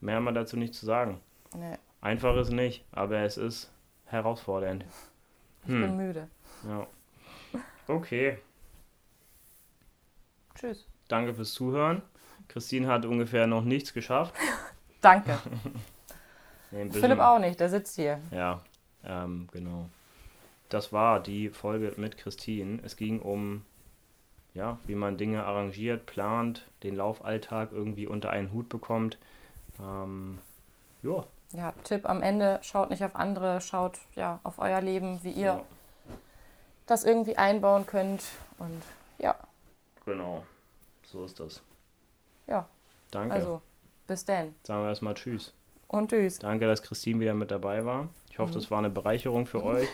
Mehr 0.00 0.16
haben 0.16 0.24
wir 0.24 0.32
dazu 0.32 0.56
nicht 0.56 0.74
zu 0.74 0.84
sagen. 0.84 1.20
Nee, 1.54 1.76
Einfach 2.00 2.34
ist 2.36 2.50
nicht, 2.50 2.84
aber 2.90 3.18
es 3.18 3.36
ist 3.36 3.70
herausfordernd. 4.06 4.84
ich 5.62 5.68
bin 5.68 5.96
müde. 5.96 6.28
Ja. 6.68 6.86
Okay, 7.86 8.38
Tschüss. 10.54 10.86
danke 11.08 11.34
fürs 11.34 11.52
Zuhören. 11.52 12.02
Christine 12.48 12.88
hat 12.88 13.04
ungefähr 13.06 13.46
noch 13.46 13.62
nichts 13.64 13.92
geschafft. 13.94 14.34
Danke. 15.00 15.38
Nee, 16.72 16.88
Philipp 16.90 17.18
auch 17.18 17.40
nicht, 17.40 17.58
der 17.58 17.68
sitzt 17.68 17.96
hier. 17.96 18.20
Ja, 18.30 18.60
ähm, 19.04 19.48
genau. 19.50 19.86
Das 20.68 20.92
war 20.92 21.18
die 21.18 21.48
Folge 21.48 21.94
mit 21.96 22.16
Christine. 22.16 22.78
Es 22.84 22.96
ging 22.96 23.18
um, 23.20 23.64
ja, 24.54 24.78
wie 24.86 24.94
man 24.94 25.16
Dinge 25.18 25.44
arrangiert, 25.44 26.06
plant, 26.06 26.68
den 26.84 26.94
Laufalltag 26.94 27.72
irgendwie 27.72 28.06
unter 28.06 28.30
einen 28.30 28.52
Hut 28.52 28.68
bekommt. 28.68 29.18
Ähm, 29.80 30.38
ja, 31.02 31.24
Ja, 31.54 31.72
Tipp 31.82 32.08
am 32.08 32.22
Ende, 32.22 32.60
schaut 32.62 32.90
nicht 32.90 33.02
auf 33.02 33.16
andere, 33.16 33.60
schaut 33.60 33.98
ja 34.14 34.38
auf 34.44 34.60
euer 34.60 34.80
Leben, 34.80 35.18
wie 35.24 35.32
ihr 35.32 35.46
ja, 35.46 35.64
das 36.86 37.02
irgendwie 37.02 37.36
einbauen 37.36 37.84
könnt. 37.86 38.22
Und 38.58 38.82
ja, 39.18 39.34
genau. 40.04 40.44
So 41.04 41.24
ist 41.24 41.40
das. 41.40 41.62
ja, 42.46 42.68
Danke. 43.10 43.34
also 43.34 43.62
bis 44.06 44.24
denn. 44.24 44.54
Sagen 44.62 44.82
wir 44.82 44.88
erstmal 44.88 45.14
Tschüss. 45.14 45.54
Und 45.88 46.10
tschüss. 46.10 46.38
Danke, 46.38 46.66
dass 46.66 46.82
Christine 46.82 47.20
wieder 47.20 47.34
mit 47.34 47.50
dabei 47.50 47.84
war. 47.84 48.08
Ich 48.30 48.38
hoffe, 48.38 48.52
das 48.52 48.70
war 48.70 48.78
eine 48.78 48.90
Bereicherung 48.90 49.46
für 49.46 49.64
euch. 49.64 49.88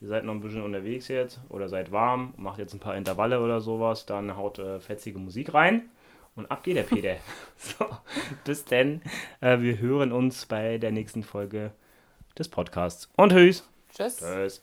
Ihr 0.00 0.08
seid 0.08 0.24
noch 0.24 0.32
ein 0.32 0.40
bisschen 0.40 0.62
unterwegs 0.62 1.08
jetzt 1.08 1.40
oder 1.48 1.68
seid 1.68 1.92
warm, 1.92 2.32
macht 2.36 2.58
jetzt 2.58 2.72
ein 2.72 2.80
paar 2.80 2.96
Intervalle 2.96 3.40
oder 3.40 3.60
sowas, 3.60 4.06
dann 4.06 4.36
haut 4.36 4.58
äh, 4.58 4.80
fetzige 4.80 5.18
Musik 5.18 5.52
rein 5.52 5.90
und 6.36 6.50
ab 6.50 6.62
geht 6.62 6.76
der 6.76 6.84
Peter. 6.84 7.16
so, 7.56 7.86
bis 8.44 8.64
denn. 8.64 9.02
Äh, 9.40 9.60
wir 9.60 9.78
hören 9.78 10.12
uns 10.12 10.46
bei 10.46 10.78
der 10.78 10.92
nächsten 10.92 11.22
Folge 11.22 11.72
des 12.38 12.48
Podcasts. 12.48 13.10
Und 13.16 13.32
tschüss. 13.32 13.68
Tschüss. 13.94 14.18
Tschüss. 14.18 14.62